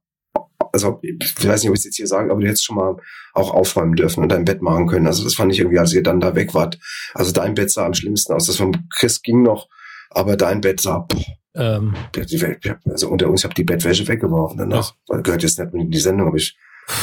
also 0.73 1.01
ich 1.03 1.47
weiß 1.47 1.63
nicht, 1.63 1.71
ob 1.71 1.75
ich 1.75 1.81
es 1.81 1.85
jetzt 1.85 1.97
hier 1.97 2.07
sage, 2.07 2.31
aber 2.31 2.41
du 2.41 2.47
hättest 2.47 2.65
schon 2.65 2.77
mal 2.77 2.97
auch 3.33 3.53
aufräumen 3.53 3.95
dürfen 3.95 4.23
und 4.23 4.29
dein 4.29 4.45
Bett 4.45 4.63
machen 4.63 4.87
können. 4.87 5.07
Also 5.07 5.25
das 5.25 5.35
fand 5.35 5.53
ich 5.53 5.59
irgendwie, 5.59 5.79
als 5.79 5.93
ihr 5.93 6.03
dann 6.03 6.21
da 6.21 6.35
weg 6.35 6.55
wart. 6.55 6.79
Also 7.15 7.33
dein 7.33 7.55
Bett 7.55 7.71
sah 7.71 7.87
am 7.87 7.95
schlimmsten 7.95 8.35
aus. 8.35 8.47
Das 8.47 8.57
von 8.57 8.87
Chris 8.95 9.23
ging 9.23 9.43
noch, 9.43 9.69
aber 10.11 10.37
dein 10.37 10.61
Bett 10.61 10.81
sah, 10.81 10.99
boah, 10.99 11.25
ähm. 11.55 11.95
also 12.85 13.09
unter 13.09 13.29
uns, 13.31 13.41
ich 13.41 13.45
habe 13.45 13.55
die 13.55 13.65
Bettwäsche 13.65 14.07
weggeworfen 14.07 14.59
danach. 14.59 14.95
Ja. 15.09 15.21
Gehört 15.21 15.43
jetzt 15.43 15.59
nicht 15.59 15.73
in 15.73 15.91
die 15.91 15.99
Sendung, 15.99 16.29
aber 16.29 16.37
ich 16.37 16.57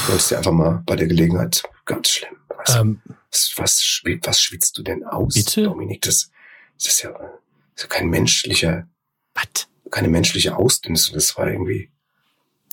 wollte 0.08 0.30
dir 0.30 0.38
einfach 0.38 0.52
mal 0.52 0.84
bei 0.86 0.96
der 0.96 1.08
Gelegenheit. 1.08 1.64
Ganz 1.86 2.10
schlimm. 2.10 2.43
Ähm. 2.70 3.02
Was, 3.32 3.54
was, 3.58 4.02
was 4.24 4.42
schwitzt 4.42 4.78
du 4.78 4.84
denn 4.84 5.04
aus, 5.04 5.34
bitte? 5.34 5.64
Dominik? 5.64 6.02
Das, 6.02 6.30
das 6.78 6.88
ist 6.88 7.02
ja, 7.04 7.12
das 7.12 7.30
ist 7.76 7.84
ja 7.84 7.88
kein 7.88 8.10
menschlicher, 8.10 8.88
was? 9.34 9.68
keine 9.90 10.08
menschliche 10.08 10.58
Ausdünstung. 10.58 11.16
Das 11.16 11.38
war 11.38 11.48
irgendwie 11.48 11.90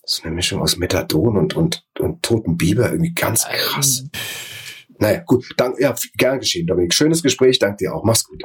so 0.05 0.23
eine 0.23 0.35
Mischung 0.35 0.61
aus 0.61 0.77
Methadon 0.77 1.37
und, 1.37 1.55
und, 1.55 1.85
und 1.99 2.23
toten 2.23 2.57
Biber, 2.57 2.91
irgendwie 2.91 3.13
ganz 3.13 3.45
krass. 3.47 4.05
Naja, 4.99 5.21
gut, 5.21 5.55
danke, 5.57 5.83
ja, 5.83 5.95
gern 6.17 6.41
geschehen, 6.41 6.67
Dominik. 6.67 6.95
Schönes 6.95 7.23
Gespräch, 7.23 7.59
danke 7.59 7.79
dir 7.79 7.95
auch. 7.95 8.05
Mach's 8.05 8.25
gut. 8.25 8.43